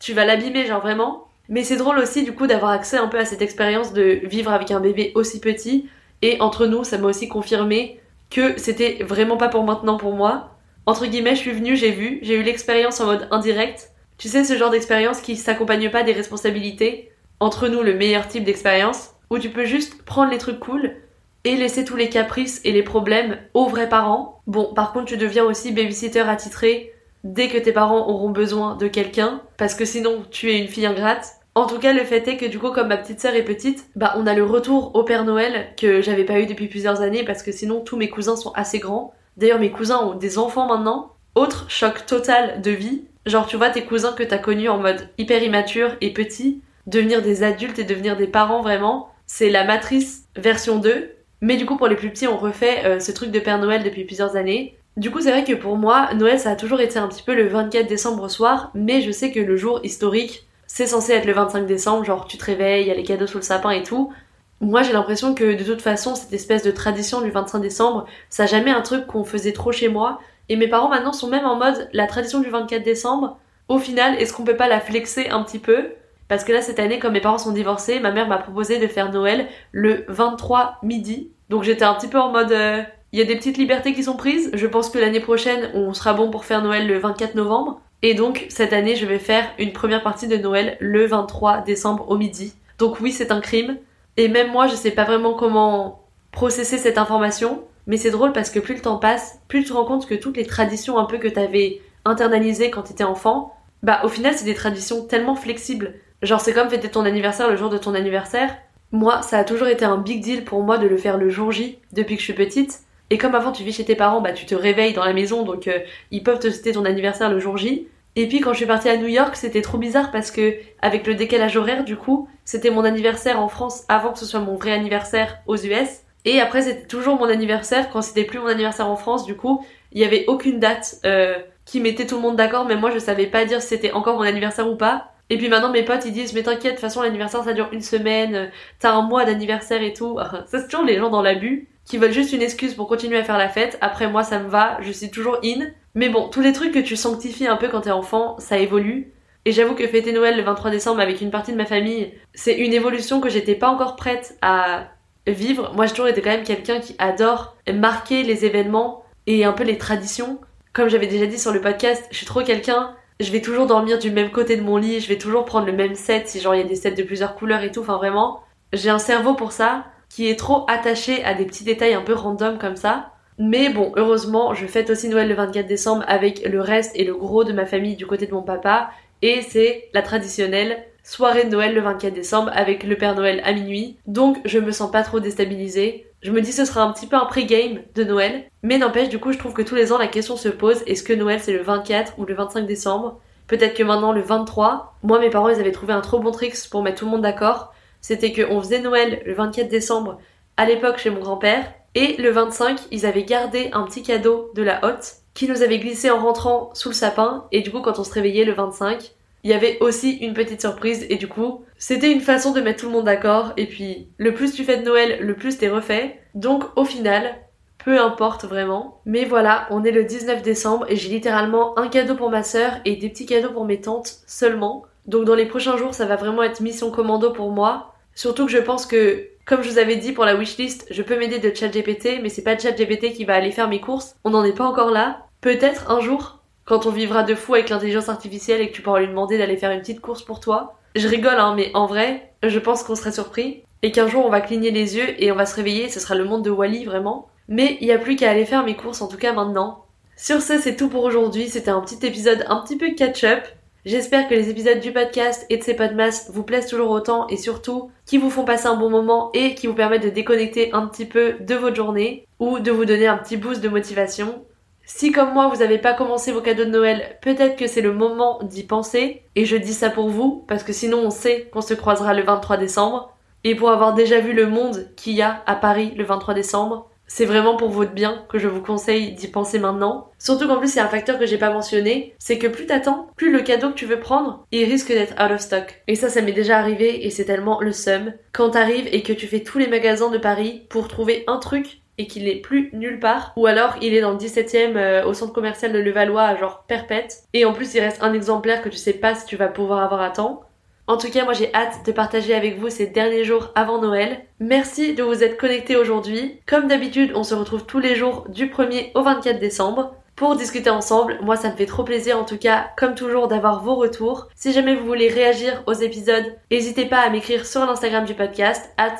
tu 0.00 0.12
vas 0.12 0.24
l'abîmer, 0.24 0.66
genre 0.66 0.80
vraiment. 0.80 1.28
Mais 1.48 1.62
c'est 1.62 1.76
drôle 1.76 1.98
aussi 1.98 2.24
du 2.24 2.32
coup 2.32 2.46
d'avoir 2.46 2.72
accès 2.72 2.96
un 2.96 3.06
peu 3.06 3.18
à 3.18 3.24
cette 3.24 3.42
expérience 3.42 3.92
de 3.92 4.20
vivre 4.24 4.50
avec 4.50 4.72
un 4.72 4.80
bébé 4.80 5.12
aussi 5.14 5.40
petit. 5.40 5.88
Et 6.20 6.40
entre 6.40 6.66
nous, 6.66 6.82
ça 6.84 6.98
m'a 6.98 7.06
aussi 7.06 7.28
confirmé 7.28 8.00
que 8.28 8.58
c'était 8.58 9.04
vraiment 9.04 9.36
pas 9.36 9.48
pour 9.48 9.62
maintenant 9.62 9.96
pour 9.96 10.14
moi. 10.14 10.56
Entre 10.86 11.06
guillemets, 11.06 11.36
je 11.36 11.40
suis 11.40 11.52
venue, 11.52 11.76
j'ai 11.76 11.92
vu, 11.92 12.18
j'ai 12.22 12.34
eu 12.34 12.42
l'expérience 12.42 13.00
en 13.00 13.06
mode 13.06 13.28
indirect. 13.30 13.90
Tu 14.18 14.28
sais, 14.28 14.42
ce 14.42 14.56
genre 14.56 14.70
d'expérience 14.70 15.20
qui 15.20 15.36
s'accompagne 15.36 15.90
pas 15.90 16.02
des 16.02 16.12
responsabilités. 16.12 17.12
Entre 17.38 17.68
nous, 17.68 17.82
le 17.82 17.94
meilleur 17.94 18.26
type 18.26 18.44
d'expérience, 18.44 19.10
où 19.30 19.38
tu 19.38 19.50
peux 19.50 19.64
juste 19.64 20.02
prendre 20.02 20.30
les 20.30 20.38
trucs 20.38 20.60
cool 20.60 20.96
et 21.44 21.56
laisser 21.56 21.84
tous 21.84 21.96
les 21.96 22.08
caprices 22.08 22.60
et 22.64 22.72
les 22.72 22.82
problèmes 22.82 23.38
aux 23.52 23.68
vrais 23.68 23.88
parents. 23.88 24.40
Bon, 24.46 24.72
par 24.74 24.92
contre, 24.92 25.06
tu 25.06 25.16
deviens 25.16 25.44
aussi 25.44 25.72
babysitter 25.72 26.20
attitré 26.20 26.93
dès 27.24 27.48
que 27.48 27.58
tes 27.58 27.72
parents 27.72 28.08
auront 28.08 28.30
besoin 28.30 28.76
de 28.76 28.86
quelqu'un, 28.86 29.42
parce 29.56 29.74
que 29.74 29.84
sinon 29.84 30.24
tu 30.30 30.50
es 30.50 30.58
une 30.58 30.68
fille 30.68 30.86
ingrate. 30.86 31.32
En 31.56 31.66
tout 31.66 31.78
cas, 31.78 31.92
le 31.92 32.04
fait 32.04 32.26
est 32.28 32.36
que 32.36 32.46
du 32.46 32.58
coup, 32.58 32.70
comme 32.70 32.88
ma 32.88 32.96
petite 32.96 33.20
sœur 33.20 33.34
est 33.34 33.44
petite, 33.44 33.86
bah 33.96 34.14
on 34.16 34.26
a 34.26 34.34
le 34.34 34.44
retour 34.44 34.94
au 34.94 35.04
Père 35.04 35.24
Noël 35.24 35.68
que 35.76 36.02
j'avais 36.02 36.24
pas 36.24 36.40
eu 36.40 36.46
depuis 36.46 36.68
plusieurs 36.68 37.00
années 37.00 37.24
parce 37.24 37.42
que 37.42 37.52
sinon 37.52 37.80
tous 37.80 37.96
mes 37.96 38.10
cousins 38.10 38.36
sont 38.36 38.52
assez 38.52 38.78
grands. 38.78 39.14
D'ailleurs, 39.36 39.60
mes 39.60 39.70
cousins 39.70 40.00
ont 40.00 40.14
des 40.14 40.38
enfants 40.38 40.66
maintenant. 40.66 41.12
Autre 41.34 41.66
choc 41.68 42.06
total 42.06 42.60
de 42.60 42.70
vie. 42.70 43.04
Genre, 43.26 43.46
tu 43.46 43.56
vois, 43.56 43.70
tes 43.70 43.84
cousins 43.84 44.12
que 44.12 44.22
t'as 44.22 44.38
connus 44.38 44.68
en 44.68 44.78
mode 44.78 45.08
hyper 45.16 45.42
immature 45.42 45.96
et 46.00 46.12
petit, 46.12 46.60
devenir 46.86 47.22
des 47.22 47.42
adultes 47.42 47.78
et 47.78 47.84
devenir 47.84 48.16
des 48.16 48.26
parents 48.26 48.62
vraiment, 48.62 49.08
c'est 49.26 49.50
la 49.50 49.64
matrice 49.64 50.24
version 50.36 50.78
2. 50.78 51.10
Mais 51.40 51.56
du 51.56 51.66
coup, 51.66 51.76
pour 51.76 51.88
les 51.88 51.96
plus 51.96 52.10
petits, 52.10 52.28
on 52.28 52.36
refait 52.36 52.84
euh, 52.84 53.00
ce 53.00 53.12
truc 53.12 53.30
de 53.30 53.38
Père 53.38 53.58
Noël 53.58 53.82
depuis 53.82 54.04
plusieurs 54.04 54.36
années. 54.36 54.76
Du 54.96 55.10
coup, 55.10 55.20
c'est 55.20 55.30
vrai 55.30 55.44
que 55.44 55.54
pour 55.54 55.76
moi, 55.76 56.14
Noël, 56.14 56.38
ça 56.38 56.50
a 56.50 56.56
toujours 56.56 56.80
été 56.80 56.98
un 56.98 57.08
petit 57.08 57.22
peu 57.22 57.34
le 57.34 57.48
24 57.48 57.88
décembre 57.88 58.28
soir, 58.28 58.70
mais 58.74 59.00
je 59.02 59.10
sais 59.10 59.32
que 59.32 59.40
le 59.40 59.56
jour 59.56 59.80
historique, 59.82 60.46
c'est 60.68 60.86
censé 60.86 61.12
être 61.12 61.24
le 61.24 61.32
25 61.32 61.66
décembre, 61.66 62.04
genre 62.04 62.26
tu 62.26 62.38
te 62.38 62.44
réveilles, 62.44 62.82
il 62.82 62.88
y 62.88 62.90
a 62.92 62.94
les 62.94 63.02
cadeaux 63.02 63.26
sous 63.26 63.38
le 63.38 63.42
sapin 63.42 63.70
et 63.70 63.82
tout. 63.82 64.12
Moi, 64.60 64.82
j'ai 64.82 64.92
l'impression 64.92 65.34
que 65.34 65.54
de 65.54 65.64
toute 65.64 65.82
façon, 65.82 66.14
cette 66.14 66.32
espèce 66.32 66.62
de 66.62 66.70
tradition 66.70 67.20
du 67.20 67.30
25 67.30 67.58
décembre, 67.58 68.06
ça 68.30 68.44
n'a 68.44 68.46
jamais 68.48 68.70
un 68.70 68.82
truc 68.82 69.06
qu'on 69.06 69.24
faisait 69.24 69.52
trop 69.52 69.72
chez 69.72 69.88
moi. 69.88 70.20
Et 70.48 70.56
mes 70.56 70.68
parents 70.68 70.88
maintenant 70.88 71.12
sont 71.12 71.28
même 71.28 71.44
en 71.44 71.56
mode 71.56 71.88
la 71.92 72.06
tradition 72.06 72.40
du 72.40 72.50
24 72.50 72.82
décembre. 72.84 73.38
Au 73.68 73.78
final, 73.78 74.14
est-ce 74.20 74.32
qu'on 74.32 74.44
peut 74.44 74.56
pas 74.56 74.68
la 74.68 74.80
flexer 74.80 75.28
un 75.28 75.42
petit 75.42 75.58
peu? 75.58 75.88
Parce 76.28 76.44
que 76.44 76.52
là, 76.52 76.62
cette 76.62 76.78
année, 76.78 76.98
comme 76.98 77.14
mes 77.14 77.20
parents 77.20 77.38
sont 77.38 77.52
divorcés, 77.52 77.98
ma 78.00 78.12
mère 78.12 78.28
m'a 78.28 78.38
proposé 78.38 78.78
de 78.78 78.86
faire 78.86 79.10
Noël 79.10 79.48
le 79.72 80.04
23 80.08 80.78
midi. 80.82 81.30
Donc 81.50 81.64
j'étais 81.64 81.84
un 81.84 81.94
petit 81.94 82.08
peu 82.08 82.18
en 82.18 82.30
mode 82.30 82.52
euh, 82.52 82.82
il 83.14 83.18
y 83.18 83.22
a 83.22 83.26
des 83.26 83.36
petites 83.36 83.58
libertés 83.58 83.94
qui 83.94 84.02
sont 84.02 84.16
prises. 84.16 84.50
Je 84.54 84.66
pense 84.66 84.90
que 84.90 84.98
l'année 84.98 85.20
prochaine, 85.20 85.70
on 85.72 85.94
sera 85.94 86.14
bon 86.14 86.32
pour 86.32 86.44
faire 86.44 86.62
Noël 86.62 86.88
le 86.88 86.98
24 86.98 87.36
novembre. 87.36 87.80
Et 88.02 88.14
donc, 88.14 88.44
cette 88.48 88.72
année, 88.72 88.96
je 88.96 89.06
vais 89.06 89.20
faire 89.20 89.46
une 89.60 89.72
première 89.72 90.02
partie 90.02 90.26
de 90.26 90.36
Noël 90.36 90.76
le 90.80 91.06
23 91.06 91.60
décembre 91.60 92.10
au 92.10 92.16
midi. 92.16 92.54
Donc 92.80 92.98
oui, 93.00 93.12
c'est 93.12 93.30
un 93.30 93.40
crime. 93.40 93.76
Et 94.16 94.26
même 94.26 94.50
moi, 94.50 94.66
je 94.66 94.74
sais 94.74 94.90
pas 94.90 95.04
vraiment 95.04 95.34
comment 95.34 96.02
processer 96.32 96.76
cette 96.76 96.98
information. 96.98 97.62
Mais 97.86 97.98
c'est 97.98 98.10
drôle 98.10 98.32
parce 98.32 98.50
que 98.50 98.58
plus 98.58 98.74
le 98.74 98.80
temps 98.80 98.96
passe, 98.96 99.38
plus 99.46 99.62
tu 99.62 99.68
te 99.68 99.74
rends 99.74 99.84
compte 99.84 100.08
que 100.08 100.16
toutes 100.16 100.36
les 100.36 100.44
traditions 100.44 100.98
un 100.98 101.04
peu 101.04 101.18
que 101.18 101.28
t'avais 101.28 101.82
internalisées 102.04 102.72
quand 102.72 102.82
t'étais 102.82 103.04
enfant, 103.04 103.54
bah 103.84 104.00
au 104.02 104.08
final, 104.08 104.34
c'est 104.34 104.44
des 104.44 104.56
traditions 104.56 105.04
tellement 105.04 105.36
flexibles. 105.36 105.94
Genre, 106.22 106.40
c'est 106.40 106.52
comme 106.52 106.68
fêter 106.68 106.88
ton 106.88 107.04
anniversaire 107.04 107.48
le 107.48 107.56
jour 107.56 107.70
de 107.70 107.78
ton 107.78 107.94
anniversaire. 107.94 108.56
Moi, 108.90 109.22
ça 109.22 109.38
a 109.38 109.44
toujours 109.44 109.68
été 109.68 109.84
un 109.84 109.98
big 109.98 110.20
deal 110.20 110.44
pour 110.44 110.64
moi 110.64 110.78
de 110.78 110.88
le 110.88 110.96
faire 110.96 111.16
le 111.16 111.30
jour 111.30 111.52
J 111.52 111.78
depuis 111.92 112.16
que 112.16 112.20
je 112.20 112.24
suis 112.24 112.34
petite. 112.34 112.80
Et 113.10 113.18
comme 113.18 113.34
avant 113.34 113.52
tu 113.52 113.62
vis 113.62 113.72
chez 113.72 113.84
tes 113.84 113.96
parents, 113.96 114.20
bah 114.20 114.32
tu 114.32 114.46
te 114.46 114.54
réveilles 114.54 114.94
dans 114.94 115.04
la 115.04 115.12
maison, 115.12 115.42
donc 115.42 115.68
euh, 115.68 115.80
ils 116.10 116.22
peuvent 116.22 116.38
te 116.38 116.50
citer 116.50 116.72
ton 116.72 116.84
anniversaire 116.84 117.30
le 117.30 117.38
jour 117.38 117.56
J. 117.56 117.88
Et 118.16 118.28
puis 118.28 118.40
quand 118.40 118.52
je 118.52 118.58
suis 118.58 118.66
partie 118.66 118.88
à 118.88 118.96
New 118.96 119.08
York, 119.08 119.34
c'était 119.36 119.62
trop 119.62 119.78
bizarre 119.78 120.10
parce 120.10 120.30
que 120.30 120.54
avec 120.80 121.06
le 121.06 121.14
décalage 121.14 121.56
horaire, 121.56 121.84
du 121.84 121.96
coup, 121.96 122.28
c'était 122.44 122.70
mon 122.70 122.84
anniversaire 122.84 123.40
en 123.40 123.48
France 123.48 123.84
avant 123.88 124.12
que 124.12 124.18
ce 124.18 124.26
soit 124.26 124.40
mon 124.40 124.54
vrai 124.56 124.72
anniversaire 124.72 125.38
aux 125.46 125.56
US. 125.56 126.00
Et 126.24 126.40
après 126.40 126.62
c'était 126.62 126.86
toujours 126.86 127.16
mon 127.16 127.26
anniversaire 127.26 127.90
quand 127.90 128.02
c'était 128.02 128.24
plus 128.24 128.38
mon 128.38 128.46
anniversaire 128.46 128.88
en 128.88 128.96
France. 128.96 129.24
Du 129.24 129.36
coup, 129.36 129.64
il 129.92 130.00
y 130.00 130.04
avait 130.04 130.24
aucune 130.26 130.58
date 130.58 130.96
euh, 131.04 131.38
qui 131.64 131.80
mettait 131.80 132.06
tout 132.06 132.16
le 132.16 132.22
monde 132.22 132.36
d'accord, 132.36 132.64
mais 132.66 132.76
moi 132.76 132.90
je 132.90 132.98
savais 132.98 133.26
pas 133.26 133.44
dire 133.44 133.60
si 133.60 133.68
c'était 133.68 133.92
encore 133.92 134.16
mon 134.16 134.22
anniversaire 134.22 134.70
ou 134.70 134.76
pas. 134.76 135.13
Et 135.30 135.38
puis 135.38 135.48
maintenant 135.48 135.70
mes 135.70 135.82
potes 135.82 136.04
ils 136.04 136.12
disent 136.12 136.34
mais 136.34 136.42
t'inquiète, 136.42 136.72
de 136.72 136.76
toute 136.76 136.80
façon 136.80 137.02
l'anniversaire 137.02 137.42
ça 137.44 137.52
dure 137.52 137.68
une 137.72 137.80
semaine, 137.80 138.50
t'as 138.78 138.92
un 138.92 139.02
mois 139.02 139.24
d'anniversaire 139.24 139.82
et 139.82 139.92
tout. 139.92 140.18
ça 140.18 140.44
c'est 140.58 140.68
toujours 140.68 140.84
les 140.84 140.98
gens 140.98 141.10
dans 141.10 141.22
l'abus 141.22 141.68
qui 141.84 141.98
veulent 141.98 142.12
juste 142.12 142.32
une 142.32 142.42
excuse 142.42 142.74
pour 142.74 142.88
continuer 142.88 143.18
à 143.18 143.24
faire 143.24 143.38
la 143.38 143.48
fête. 143.48 143.78
Après 143.80 144.08
moi 144.08 144.22
ça 144.22 144.38
me 144.38 144.48
va, 144.48 144.78
je 144.80 144.92
suis 144.92 145.10
toujours 145.10 145.38
in. 145.44 145.66
Mais 145.94 146.08
bon, 146.08 146.28
tous 146.28 146.40
les 146.40 146.52
trucs 146.52 146.72
que 146.72 146.78
tu 146.78 146.96
sanctifies 146.96 147.46
un 147.46 147.56
peu 147.56 147.68
quand 147.68 147.82
t'es 147.82 147.90
enfant, 147.90 148.36
ça 148.38 148.58
évolue. 148.58 149.12
Et 149.44 149.52
j'avoue 149.52 149.74
que 149.74 149.86
fêter 149.86 150.12
Noël 150.12 150.36
le 150.36 150.42
23 150.42 150.70
décembre 150.70 151.00
avec 151.00 151.20
une 151.20 151.30
partie 151.30 151.52
de 151.52 151.56
ma 151.56 151.66
famille, 151.66 152.14
c'est 152.34 152.56
une 152.56 152.72
évolution 152.72 153.20
que 153.20 153.28
j'étais 153.28 153.54
pas 153.54 153.68
encore 153.68 153.96
prête 153.96 154.38
à 154.42 154.88
vivre. 155.26 155.72
Moi 155.74 155.86
j'ai 155.86 155.92
toujours 155.92 156.08
été 156.08 156.22
quand 156.22 156.30
même 156.30 156.44
quelqu'un 156.44 156.80
qui 156.80 156.94
adore 156.98 157.56
marquer 157.72 158.22
les 158.22 158.44
événements 158.44 159.04
et 159.26 159.44
un 159.44 159.52
peu 159.52 159.64
les 159.64 159.78
traditions. 159.78 160.40
Comme 160.72 160.88
j'avais 160.88 161.06
déjà 161.06 161.26
dit 161.26 161.38
sur 161.38 161.52
le 161.52 161.60
podcast, 161.60 162.04
je 162.10 162.16
suis 162.16 162.26
trop 162.26 162.42
quelqu'un 162.42 162.94
je 163.20 163.30
vais 163.30 163.40
toujours 163.40 163.66
dormir 163.66 163.98
du 163.98 164.10
même 164.10 164.30
côté 164.30 164.56
de 164.56 164.62
mon 164.62 164.76
lit, 164.76 165.00
je 165.00 165.08
vais 165.08 165.18
toujours 165.18 165.44
prendre 165.44 165.66
le 165.66 165.72
même 165.72 165.94
set 165.94 166.28
si 166.28 166.40
genre 166.40 166.54
il 166.54 166.62
y 166.62 166.64
a 166.64 166.66
des 166.66 166.76
sets 166.76 166.92
de 166.92 167.02
plusieurs 167.02 167.34
couleurs 167.36 167.62
et 167.62 167.70
tout, 167.70 167.80
enfin 167.80 167.96
vraiment, 167.96 168.40
j'ai 168.72 168.90
un 168.90 168.98
cerveau 168.98 169.34
pour 169.34 169.52
ça 169.52 169.86
qui 170.08 170.28
est 170.28 170.38
trop 170.38 170.64
attaché 170.68 171.24
à 171.24 171.34
des 171.34 171.44
petits 171.44 171.64
détails 171.64 171.94
un 171.94 172.02
peu 172.02 172.14
random 172.14 172.58
comme 172.58 172.76
ça. 172.76 173.10
Mais 173.38 173.68
bon, 173.68 173.92
heureusement, 173.96 174.54
je 174.54 174.66
fête 174.66 174.90
aussi 174.90 175.08
Noël 175.08 175.28
le 175.28 175.34
24 175.34 175.66
décembre 175.66 176.04
avec 176.06 176.48
le 176.48 176.60
reste 176.60 176.92
et 176.94 177.04
le 177.04 177.14
gros 177.14 177.42
de 177.42 177.52
ma 177.52 177.66
famille 177.66 177.96
du 177.96 178.06
côté 178.06 178.26
de 178.26 178.32
mon 178.32 178.42
papa. 178.42 178.90
Et 179.22 179.42
c'est 179.42 179.88
la 179.92 180.02
traditionnelle 180.02 180.84
soirée 181.02 181.44
de 181.44 181.50
Noël 181.50 181.74
le 181.74 181.80
24 181.80 182.14
décembre 182.14 182.50
avec 182.54 182.84
le 182.84 182.96
Père 182.96 183.14
Noël 183.14 183.40
à 183.44 183.52
minuit. 183.52 183.96
Donc 184.06 184.38
je 184.44 184.58
me 184.58 184.70
sens 184.70 184.90
pas 184.90 185.02
trop 185.02 185.18
déstabilisée. 185.18 186.06
Je 186.24 186.32
me 186.32 186.40
dis 186.40 186.52
ce 186.52 186.64
sera 186.64 186.82
un 186.82 186.92
petit 186.92 187.06
peu 187.06 187.16
un 187.16 187.26
pré-game 187.26 187.82
de 187.94 188.02
Noël. 188.02 188.44
Mais 188.62 188.78
n'empêche, 188.78 189.10
du 189.10 189.20
coup, 189.20 189.32
je 189.32 189.38
trouve 189.38 189.52
que 189.52 189.62
tous 189.62 189.76
les 189.76 189.92
ans 189.92 189.98
la 189.98 190.08
question 190.08 190.36
se 190.36 190.48
pose, 190.48 190.82
est-ce 190.86 191.04
que 191.04 191.12
Noël 191.12 191.38
c'est 191.40 191.52
le 191.52 191.62
24 191.62 192.14
ou 192.18 192.24
le 192.24 192.34
25 192.34 192.66
décembre? 192.66 193.20
Peut-être 193.46 193.74
que 193.74 193.82
maintenant 193.82 194.12
le 194.12 194.22
23. 194.22 194.96
Moi, 195.02 195.20
mes 195.20 195.30
parents, 195.30 195.50
ils 195.50 195.60
avaient 195.60 195.70
trouvé 195.70 195.92
un 195.92 196.00
trop 196.00 196.18
bon 196.18 196.32
trick 196.32 196.54
pour 196.70 196.82
mettre 196.82 196.98
tout 196.98 197.04
le 197.04 197.10
monde 197.12 197.22
d'accord 197.22 197.74
c'était 198.04 198.34
qu'on 198.34 198.60
faisait 198.60 198.80
Noël 198.80 199.22
le 199.24 199.32
24 199.32 199.66
décembre 199.66 200.18
à 200.58 200.66
l'époque 200.66 200.98
chez 200.98 201.08
mon 201.08 201.20
grand-père, 201.20 201.72
et 201.94 202.16
le 202.18 202.28
25, 202.28 202.78
ils 202.90 203.06
avaient 203.06 203.24
gardé 203.24 203.70
un 203.72 203.84
petit 203.84 204.02
cadeau 204.02 204.50
de 204.54 204.62
la 204.62 204.84
hotte 204.84 205.14
qui 205.32 205.48
nous 205.48 205.62
avait 205.62 205.78
glissé 205.78 206.10
en 206.10 206.22
rentrant 206.22 206.68
sous 206.74 206.90
le 206.90 206.94
sapin, 206.94 207.46
et 207.50 207.62
du 207.62 207.70
coup 207.70 207.80
quand 207.80 207.98
on 207.98 208.04
se 208.04 208.12
réveillait 208.12 208.44
le 208.44 208.52
25, 208.52 209.14
il 209.44 209.50
y 209.50 209.54
avait 209.54 209.78
aussi 209.80 210.16
une 210.16 210.34
petite 210.34 210.60
surprise, 210.60 211.06
et 211.08 211.16
du 211.16 211.28
coup 211.28 211.64
c'était 211.78 212.10
une 212.10 212.20
façon 212.20 212.52
de 212.52 212.60
mettre 212.60 212.80
tout 212.80 212.86
le 212.86 212.92
monde 212.92 213.04
d'accord, 213.04 213.52
et 213.56 213.66
puis 213.66 214.08
le 214.18 214.34
plus 214.34 214.52
tu 214.52 214.64
fais 214.64 214.78
de 214.78 214.84
Noël, 214.84 215.18
le 215.20 215.36
plus 215.36 215.58
t'es 215.58 215.68
refait, 215.68 216.18
donc 216.34 216.64
au 216.76 216.84
final, 216.84 217.36
peu 217.84 218.00
importe 218.00 218.44
vraiment. 218.44 219.00
Mais 219.04 219.24
voilà, 219.24 219.66
on 219.70 219.84
est 219.84 219.90
le 219.90 220.04
19 220.04 220.42
décembre 220.42 220.86
et 220.88 220.96
j'ai 220.96 221.10
littéralement 221.10 221.78
un 221.78 221.88
cadeau 221.88 222.14
pour 222.14 222.30
ma 222.30 222.42
sœur 222.42 222.72
et 222.84 222.96
des 222.96 223.10
petits 223.10 223.26
cadeaux 223.26 223.52
pour 223.52 223.66
mes 223.66 223.80
tantes 223.80 224.20
seulement. 224.26 224.84
Donc 225.06 225.24
dans 225.26 225.34
les 225.34 225.46
prochains 225.46 225.76
jours, 225.76 225.94
ça 225.94 226.06
va 226.06 226.16
vraiment 226.16 226.42
être 226.42 226.60
mission 226.60 226.90
commando 226.90 227.30
pour 227.32 227.50
moi. 227.50 227.94
Surtout 228.14 228.46
que 228.46 228.52
je 228.52 228.58
pense 228.58 228.86
que, 228.86 229.28
comme 229.44 229.62
je 229.62 229.68
vous 229.68 229.78
avais 229.78 229.96
dit 229.96 230.12
pour 230.12 230.24
la 230.24 230.34
wishlist, 230.34 230.86
je 230.90 231.02
peux 231.02 231.18
m'aider 231.18 231.38
de 231.38 231.54
ChatGPT, 231.54 232.20
mais 232.22 232.30
c'est 232.30 232.42
pas 232.42 232.56
ChatGPT 232.56 233.12
qui 233.12 233.24
va 233.24 233.34
aller 233.34 233.50
faire 233.50 233.68
mes 233.68 233.80
courses. 233.80 234.16
On 234.24 234.30
n'en 234.30 234.44
est 234.44 234.56
pas 234.56 234.64
encore 234.64 234.90
là. 234.90 235.26
Peut-être 235.42 235.90
un 235.90 236.00
jour, 236.00 236.40
quand 236.64 236.86
on 236.86 236.90
vivra 236.90 237.22
de 237.22 237.34
fou 237.34 237.54
avec 237.54 237.68
l'intelligence 237.68 238.08
artificielle 238.08 238.60
et 238.60 238.70
que 238.70 238.74
tu 238.74 238.82
pourras 238.82 239.00
lui 239.00 239.08
demander 239.08 239.38
d'aller 239.38 239.56
faire 239.56 239.70
une 239.70 239.80
petite 239.80 240.00
course 240.00 240.22
pour 240.22 240.40
toi. 240.40 240.78
Je 240.96 241.08
rigole, 241.08 241.38
hein, 241.38 241.54
mais 241.56 241.70
en 241.74 241.86
vrai, 241.86 242.32
je 242.42 242.58
pense 242.58 242.82
qu'on 242.82 242.94
serait 242.94 243.12
surpris. 243.12 243.62
Et 243.82 243.92
qu'un 243.92 244.08
jour 244.08 244.24
on 244.24 244.30
va 244.30 244.40
cligner 244.40 244.70
les 244.70 244.96
yeux 244.96 245.22
et 245.22 245.30
on 245.30 245.34
va 245.34 245.44
se 245.44 245.56
réveiller, 245.56 245.90
ce 245.90 246.00
sera 246.00 246.14
le 246.14 246.24
monde 246.24 246.42
de 246.42 246.50
Wally 246.50 246.84
vraiment. 246.84 247.28
Mais 247.48 247.76
il 247.80 247.86
n'y 247.86 247.92
a 247.92 247.98
plus 247.98 248.16
qu'à 248.16 248.30
aller 248.30 248.46
faire 248.46 248.64
mes 248.64 248.76
courses, 248.76 249.02
en 249.02 249.08
tout 249.08 249.18
cas 249.18 249.34
maintenant. 249.34 249.84
Sur 250.16 250.40
ce, 250.40 250.58
c'est 250.58 250.76
tout 250.76 250.88
pour 250.88 251.04
aujourd'hui. 251.04 251.48
C'était 251.48 251.70
un 251.70 251.82
petit 251.82 252.06
épisode 252.06 252.44
un 252.48 252.62
petit 252.62 252.78
peu 252.78 252.94
catch-up. 252.94 253.44
J'espère 253.84 254.26
que 254.28 254.34
les 254.34 254.48
épisodes 254.48 254.80
du 254.80 254.92
podcast 254.92 255.44
et 255.50 255.58
de 255.58 255.62
ces 255.62 255.74
podcasts 255.74 256.30
vous 256.30 256.42
plaisent 256.42 256.68
toujours 256.68 256.90
autant 256.90 257.26
et 257.28 257.36
surtout 257.36 257.90
qui 258.06 258.16
vous 258.16 258.30
font 258.30 258.44
passer 258.44 258.66
un 258.66 258.76
bon 258.76 258.88
moment 258.88 259.30
et 259.34 259.54
qui 259.54 259.66
vous 259.66 259.74
permettent 259.74 260.04
de 260.04 260.08
déconnecter 260.08 260.72
un 260.72 260.86
petit 260.86 261.04
peu 261.04 261.34
de 261.40 261.54
votre 261.54 261.76
journée 261.76 262.26
ou 262.38 262.60
de 262.60 262.70
vous 262.70 262.86
donner 262.86 263.06
un 263.06 263.18
petit 263.18 263.36
boost 263.36 263.60
de 263.60 263.68
motivation. 263.68 264.42
Si 264.86 265.12
comme 265.12 265.32
moi 265.32 265.48
vous 265.48 265.60
n'avez 265.60 265.78
pas 265.78 265.94
commencé 265.94 266.30
vos 266.30 266.42
cadeaux 266.42 266.64
de 266.64 266.70
Noël, 266.70 267.18
peut-être 267.22 267.56
que 267.56 267.66
c'est 267.66 267.80
le 267.80 267.92
moment 267.92 268.38
d'y 268.42 268.64
penser 268.64 269.22
et 269.34 269.46
je 269.46 269.56
dis 269.56 269.72
ça 269.72 269.90
pour 269.90 270.08
vous 270.08 270.44
parce 270.46 270.62
que 270.62 270.72
sinon 270.72 270.98
on 270.98 271.10
sait 271.10 271.48
qu'on 271.52 271.62
se 271.62 271.74
croisera 271.74 272.12
le 272.12 272.22
23 272.22 272.58
décembre 272.58 273.14
et 273.44 273.54
pour 273.54 273.70
avoir 273.70 273.94
déjà 273.94 274.20
vu 274.20 274.32
le 274.32 274.46
monde 274.46 274.88
qu'il 274.96 275.14
y 275.14 275.22
a 275.22 275.42
à 275.46 275.54
Paris 275.54 275.92
le 275.96 276.04
23 276.04 276.34
décembre, 276.34 276.90
c'est 277.06 277.26
vraiment 277.26 277.56
pour 277.56 277.68
votre 277.68 277.92
bien 277.92 278.24
que 278.28 278.38
je 278.38 278.48
vous 278.48 278.62
conseille 278.62 279.12
d'y 279.12 279.28
penser 279.28 279.58
maintenant. 279.58 280.10
Surtout 280.18 280.48
qu'en 280.48 280.58
plus, 280.58 280.76
a 280.78 280.84
un 280.84 280.88
facteur 280.88 281.18
que 281.18 281.26
j'ai 281.26 281.38
pas 281.38 281.52
mentionné, 281.52 282.14
c'est 282.18 282.38
que 282.38 282.46
plus 282.46 282.66
t'attends, 282.66 283.08
plus 283.16 283.30
le 283.30 283.42
cadeau 283.42 283.68
que 283.68 283.74
tu 283.74 283.84
veux 283.84 284.00
prendre, 284.00 284.46
il 284.52 284.64
risque 284.64 284.88
d'être 284.88 285.14
out 285.22 285.30
of 285.30 285.40
stock. 285.40 285.82
Et 285.86 285.96
ça, 285.96 286.08
ça 286.08 286.22
m'est 286.22 286.32
déjà 286.32 286.58
arrivé 286.58 287.06
et 287.06 287.10
c'est 287.10 287.26
tellement 287.26 287.60
le 287.60 287.72
seum. 287.72 288.14
Quand 288.32 288.50
t'arrives 288.50 288.88
et 288.90 289.02
que 289.02 289.12
tu 289.12 289.26
fais 289.26 289.40
tous 289.40 289.58
les 289.58 289.68
magasins 289.68 290.10
de 290.10 290.18
Paris 290.18 290.66
pour 290.70 290.88
trouver 290.88 291.24
un 291.26 291.36
truc 291.38 291.82
et 291.98 292.06
qu'il 292.06 292.28
est 292.28 292.40
plus 292.40 292.70
nulle 292.72 293.00
part, 293.00 293.32
ou 293.36 293.46
alors 293.46 293.76
il 293.80 293.94
est 293.94 294.00
dans 294.00 294.12
le 294.12 294.18
17ème 294.18 294.76
euh, 294.76 295.04
au 295.04 295.14
centre 295.14 295.32
commercial 295.32 295.72
de 295.72 295.78
Levallois 295.78 296.36
genre 296.36 296.64
perpète, 296.66 297.24
et 297.32 297.44
en 297.44 297.52
plus 297.52 297.74
il 297.74 297.80
reste 297.80 298.02
un 298.02 298.12
exemplaire 298.12 298.62
que 298.62 298.68
tu 298.68 298.76
sais 298.76 298.94
pas 298.94 299.14
si 299.14 299.26
tu 299.26 299.36
vas 299.36 299.48
pouvoir 299.48 299.82
avoir 299.82 300.02
à 300.02 300.10
temps, 300.10 300.44
en 300.86 300.98
tout 300.98 301.10
cas, 301.10 301.24
moi 301.24 301.32
j'ai 301.32 301.52
hâte 301.54 301.86
de 301.86 301.92
partager 301.92 302.34
avec 302.34 302.58
vous 302.58 302.68
ces 302.68 302.86
derniers 302.86 303.24
jours 303.24 303.52
avant 303.54 303.80
Noël. 303.80 304.20
Merci 304.38 304.92
de 304.94 305.02
vous 305.02 305.24
être 305.24 305.38
connectés 305.38 305.76
aujourd'hui. 305.76 306.38
Comme 306.46 306.68
d'habitude, 306.68 307.12
on 307.14 307.24
se 307.24 307.34
retrouve 307.34 307.64
tous 307.64 307.78
les 307.78 307.94
jours 307.94 308.26
du 308.28 308.48
1er 308.48 308.90
au 308.94 309.02
24 309.02 309.38
décembre 309.38 309.94
pour 310.16 310.36
discuter 310.36 310.70
ensemble. 310.70 311.18
Moi, 311.22 311.36
ça 311.36 311.50
me 311.50 311.56
fait 311.56 311.66
trop 311.66 311.84
plaisir 311.84 312.18
en 312.18 312.24
tout 312.24 312.38
cas, 312.38 312.66
comme 312.76 312.94
toujours, 312.94 313.28
d'avoir 313.28 313.62
vos 313.62 313.74
retours. 313.74 314.28
Si 314.34 314.52
jamais 314.52 314.74
vous 314.74 314.86
voulez 314.86 315.08
réagir 315.08 315.62
aux 315.66 315.72
épisodes, 315.72 316.34
n'hésitez 316.50 316.86
pas 316.86 317.00
à 317.00 317.10
m'écrire 317.10 317.46
sur 317.46 317.64
l'Instagram 317.66 318.04
du 318.04 318.14
podcast, 318.14 318.70
at 318.76 318.96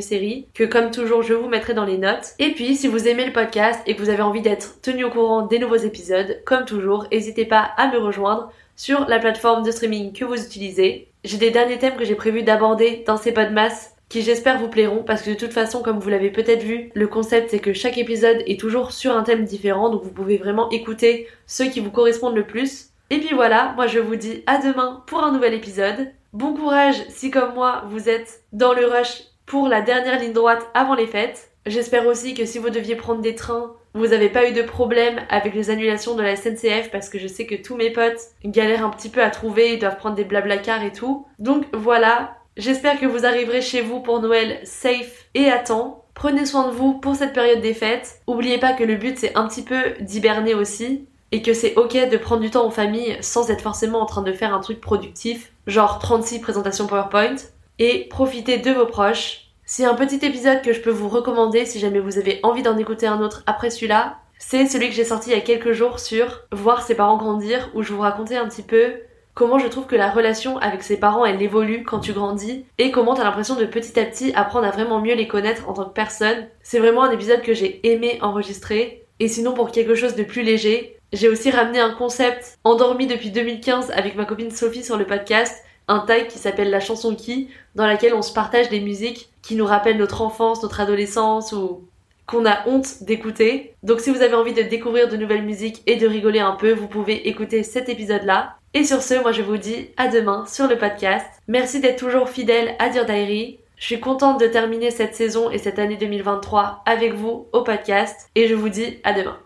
Série, 0.00 0.46
que 0.54 0.64
comme 0.64 0.90
toujours, 0.90 1.22
je 1.22 1.34
vous 1.34 1.48
mettrai 1.48 1.74
dans 1.74 1.84
les 1.84 1.98
notes. 1.98 2.34
Et 2.38 2.52
puis, 2.52 2.76
si 2.76 2.88
vous 2.88 3.08
aimez 3.08 3.26
le 3.26 3.32
podcast 3.32 3.80
et 3.86 3.96
que 3.96 4.02
vous 4.02 4.10
avez 4.10 4.22
envie 4.22 4.42
d'être 4.42 4.80
tenu 4.80 5.04
au 5.04 5.10
courant 5.10 5.42
des 5.42 5.58
nouveaux 5.58 5.76
épisodes, 5.76 6.40
comme 6.44 6.64
toujours, 6.64 7.06
n'hésitez 7.10 7.44
pas 7.44 7.70
à 7.76 7.90
me 7.90 7.98
rejoindre 7.98 8.50
sur 8.76 9.08
la 9.08 9.18
plateforme 9.18 9.64
de 9.64 9.70
streaming 9.70 10.12
que 10.12 10.24
vous 10.24 10.40
utilisez. 10.40 11.08
J'ai 11.24 11.38
des 11.38 11.50
derniers 11.50 11.78
thèmes 11.78 11.96
que 11.96 12.04
j'ai 12.04 12.14
prévu 12.14 12.42
d'aborder 12.42 13.02
dans 13.06 13.16
ces 13.16 13.32
podcasts 13.32 13.97
qui 14.08 14.22
j'espère 14.22 14.58
vous 14.58 14.68
plairont 14.68 15.02
parce 15.02 15.22
que 15.22 15.30
de 15.30 15.34
toute 15.34 15.52
façon 15.52 15.82
comme 15.82 15.98
vous 15.98 16.08
l'avez 16.08 16.30
peut-être 16.30 16.62
vu, 16.62 16.90
le 16.94 17.06
concept 17.06 17.50
c'est 17.50 17.58
que 17.58 17.72
chaque 17.72 17.98
épisode 17.98 18.42
est 18.46 18.58
toujours 18.58 18.92
sur 18.92 19.16
un 19.16 19.22
thème 19.22 19.44
différent 19.44 19.90
donc 19.90 20.02
vous 20.02 20.12
pouvez 20.12 20.38
vraiment 20.38 20.70
écouter 20.70 21.28
ceux 21.46 21.66
qui 21.66 21.80
vous 21.80 21.90
correspondent 21.90 22.36
le 22.36 22.46
plus. 22.46 22.90
Et 23.10 23.18
puis 23.18 23.34
voilà, 23.34 23.72
moi 23.76 23.86
je 23.86 23.98
vous 23.98 24.16
dis 24.16 24.42
à 24.46 24.58
demain 24.58 25.02
pour 25.06 25.22
un 25.22 25.32
nouvel 25.32 25.54
épisode. 25.54 26.08
Bon 26.32 26.54
courage 26.54 27.02
si 27.08 27.30
comme 27.30 27.54
moi 27.54 27.84
vous 27.88 28.08
êtes 28.08 28.42
dans 28.52 28.74
le 28.74 28.86
rush 28.86 29.24
pour 29.46 29.68
la 29.68 29.80
dernière 29.80 30.20
ligne 30.20 30.32
droite 30.32 30.68
avant 30.74 30.94
les 30.94 31.06
fêtes. 31.06 31.50
J'espère 31.66 32.06
aussi 32.06 32.34
que 32.34 32.46
si 32.46 32.58
vous 32.58 32.70
deviez 32.70 32.96
prendre 32.96 33.20
des 33.20 33.34
trains 33.34 33.74
vous 33.94 34.08
n'avez 34.08 34.28
pas 34.28 34.48
eu 34.48 34.52
de 34.52 34.62
problème 34.62 35.20
avec 35.28 35.54
les 35.54 35.70
annulations 35.70 36.14
de 36.14 36.22
la 36.22 36.36
SNCF 36.36 36.90
parce 36.92 37.08
que 37.08 37.18
je 37.18 37.26
sais 37.26 37.46
que 37.46 37.54
tous 37.54 37.74
mes 37.74 37.90
potes 37.90 38.20
galèrent 38.44 38.84
un 38.84 38.90
petit 38.90 39.08
peu 39.08 39.22
à 39.22 39.30
trouver, 39.30 39.72
ils 39.72 39.78
doivent 39.78 39.96
prendre 39.96 40.14
des 40.14 40.26
cars 40.62 40.84
et 40.84 40.92
tout. 40.92 41.26
Donc 41.38 41.64
voilà, 41.72 42.37
j'espère 42.58 43.00
que 43.00 43.06
vous 43.06 43.24
arriverez 43.24 43.62
chez 43.62 43.80
vous 43.80 44.00
pour 44.00 44.20
Noël 44.20 44.60
safe 44.64 45.26
et 45.34 45.50
à 45.50 45.58
temps. 45.58 46.04
Prenez 46.14 46.44
soin 46.44 46.68
de 46.68 46.74
vous 46.74 46.94
pour 46.94 47.14
cette 47.14 47.32
période 47.32 47.60
des 47.60 47.74
fêtes. 47.74 48.20
Oubliez 48.26 48.58
pas 48.58 48.74
que 48.74 48.84
le 48.84 48.96
but 48.96 49.16
c'est 49.16 49.36
un 49.36 49.46
petit 49.46 49.62
peu 49.62 49.94
d'hiberner 50.00 50.54
aussi 50.54 51.06
et 51.30 51.42
que 51.42 51.52
c'est 51.52 51.76
ok 51.76 52.10
de 52.10 52.16
prendre 52.16 52.42
du 52.42 52.50
temps 52.50 52.66
en 52.66 52.70
famille 52.70 53.16
sans 53.20 53.50
être 53.50 53.62
forcément 53.62 54.00
en 54.00 54.06
train 54.06 54.22
de 54.22 54.32
faire 54.32 54.54
un 54.54 54.60
truc 54.60 54.80
productif, 54.80 55.52
genre 55.66 55.98
36 55.98 56.40
présentations 56.40 56.86
PowerPoint. 56.86 57.36
Et 57.78 58.08
profitez 58.10 58.58
de 58.58 58.72
vos 58.72 58.86
proches, 58.86 59.48
c'est 59.64 59.84
un 59.84 59.94
petit 59.94 60.24
épisode 60.24 60.62
que 60.62 60.72
je 60.72 60.80
peux 60.80 60.90
vous 60.90 61.08
recommander 61.08 61.64
si 61.64 61.78
jamais 61.78 62.00
vous 62.00 62.18
avez 62.18 62.40
envie 62.42 62.62
d'en 62.62 62.76
écouter 62.76 63.06
un 63.06 63.20
autre 63.20 63.42
après 63.46 63.70
celui-là. 63.70 64.16
C'est 64.38 64.66
celui 64.66 64.88
que 64.88 64.94
j'ai 64.94 65.04
sorti 65.04 65.30
il 65.30 65.34
y 65.34 65.38
a 65.38 65.42
quelques 65.42 65.72
jours 65.72 66.00
sur 66.00 66.44
voir 66.52 66.82
ses 66.82 66.94
parents 66.94 67.18
grandir 67.18 67.70
où 67.74 67.82
je 67.82 67.92
vous 67.92 68.00
racontais 68.00 68.36
un 68.36 68.48
petit 68.48 68.62
peu 68.62 68.94
comment 69.38 69.60
je 69.60 69.68
trouve 69.68 69.86
que 69.86 69.94
la 69.94 70.10
relation 70.10 70.58
avec 70.58 70.82
ses 70.82 70.96
parents 70.96 71.24
elle 71.24 71.40
évolue 71.40 71.84
quand 71.84 72.00
tu 72.00 72.12
grandis 72.12 72.64
et 72.76 72.90
comment 72.90 73.14
t'as 73.14 73.22
l'impression 73.22 73.54
de 73.54 73.66
petit 73.66 74.00
à 74.00 74.04
petit 74.04 74.32
apprendre 74.34 74.66
à 74.66 74.72
vraiment 74.72 75.00
mieux 75.00 75.14
les 75.14 75.28
connaître 75.28 75.68
en 75.68 75.74
tant 75.74 75.84
que 75.84 75.94
personne. 75.94 76.48
C'est 76.64 76.80
vraiment 76.80 77.04
un 77.04 77.12
épisode 77.12 77.42
que 77.42 77.54
j'ai 77.54 77.78
aimé 77.88 78.18
enregistrer. 78.20 79.04
Et 79.20 79.28
sinon 79.28 79.54
pour 79.54 79.70
quelque 79.70 79.94
chose 79.94 80.16
de 80.16 80.24
plus 80.24 80.42
léger, 80.42 80.98
j'ai 81.12 81.28
aussi 81.28 81.52
ramené 81.52 81.78
un 81.78 81.94
concept 81.94 82.58
endormi 82.64 83.06
depuis 83.06 83.30
2015 83.30 83.92
avec 83.92 84.16
ma 84.16 84.24
copine 84.24 84.50
Sophie 84.50 84.82
sur 84.82 84.96
le 84.96 85.06
podcast 85.06 85.54
un 85.86 86.00
tag 86.00 86.26
qui 86.26 86.38
s'appelle 86.38 86.70
La 86.70 86.80
chanson 86.80 87.14
qui, 87.14 87.48
dans 87.76 87.86
laquelle 87.86 88.14
on 88.14 88.22
se 88.22 88.32
partage 88.32 88.68
des 88.70 88.80
musiques 88.80 89.30
qui 89.42 89.54
nous 89.54 89.66
rappellent 89.66 89.98
notre 89.98 90.20
enfance, 90.20 90.64
notre 90.64 90.80
adolescence 90.80 91.52
ou 91.52 91.84
qu'on 92.26 92.44
a 92.44 92.66
honte 92.66 93.04
d'écouter. 93.04 93.74
Donc 93.84 94.00
si 94.00 94.10
vous 94.10 94.20
avez 94.20 94.34
envie 94.34 94.52
de 94.52 94.62
découvrir 94.62 95.08
de 95.08 95.16
nouvelles 95.16 95.44
musiques 95.44 95.82
et 95.86 95.94
de 95.94 96.08
rigoler 96.08 96.40
un 96.40 96.56
peu, 96.56 96.72
vous 96.72 96.88
pouvez 96.88 97.28
écouter 97.28 97.62
cet 97.62 97.88
épisode-là. 97.88 98.57
Et 98.74 98.84
sur 98.84 99.02
ce, 99.02 99.14
moi 99.14 99.32
je 99.32 99.42
vous 99.42 99.56
dis 99.56 99.88
à 99.96 100.08
demain 100.08 100.44
sur 100.46 100.68
le 100.68 100.76
podcast. 100.76 101.26
Merci 101.46 101.80
d'être 101.80 101.98
toujours 101.98 102.28
fidèle 102.28 102.74
à 102.78 102.90
Dear 102.90 103.06
Diary. 103.06 103.60
Je 103.76 103.84
suis 103.84 104.00
contente 104.00 104.40
de 104.40 104.46
terminer 104.46 104.90
cette 104.90 105.14
saison 105.14 105.50
et 105.50 105.58
cette 105.58 105.78
année 105.78 105.96
2023 105.96 106.82
avec 106.84 107.14
vous 107.14 107.48
au 107.52 107.62
podcast 107.62 108.28
et 108.34 108.48
je 108.48 108.54
vous 108.54 108.68
dis 108.68 108.98
à 109.04 109.12
demain. 109.12 109.38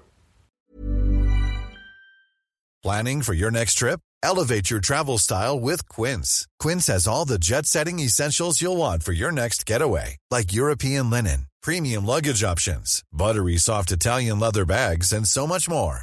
Planning 2.82 3.22
for 3.22 3.34
your 3.34 3.52
next 3.52 3.78
trip? 3.78 4.00
Elevate 4.24 4.70
your 4.70 4.80
travel 4.80 5.18
style 5.18 5.58
with 5.60 5.88
Quince. 5.88 6.48
Quince 6.58 6.88
has 6.88 7.06
all 7.06 7.24
the 7.24 7.38
jet 7.38 7.66
setting 7.66 8.00
essentials 8.00 8.60
you'll 8.60 8.76
want 8.76 9.04
for 9.04 9.12
your 9.12 9.30
next 9.30 9.66
getaway, 9.66 10.16
like 10.30 10.52
European 10.52 11.08
linen, 11.08 11.46
premium 11.62 12.04
luggage 12.04 12.42
options, 12.42 13.04
buttery 13.12 13.56
soft 13.56 13.92
Italian 13.92 14.40
leather 14.40 14.64
bags, 14.64 15.12
and 15.12 15.28
so 15.28 15.46
much 15.46 15.68
more. 15.68 16.02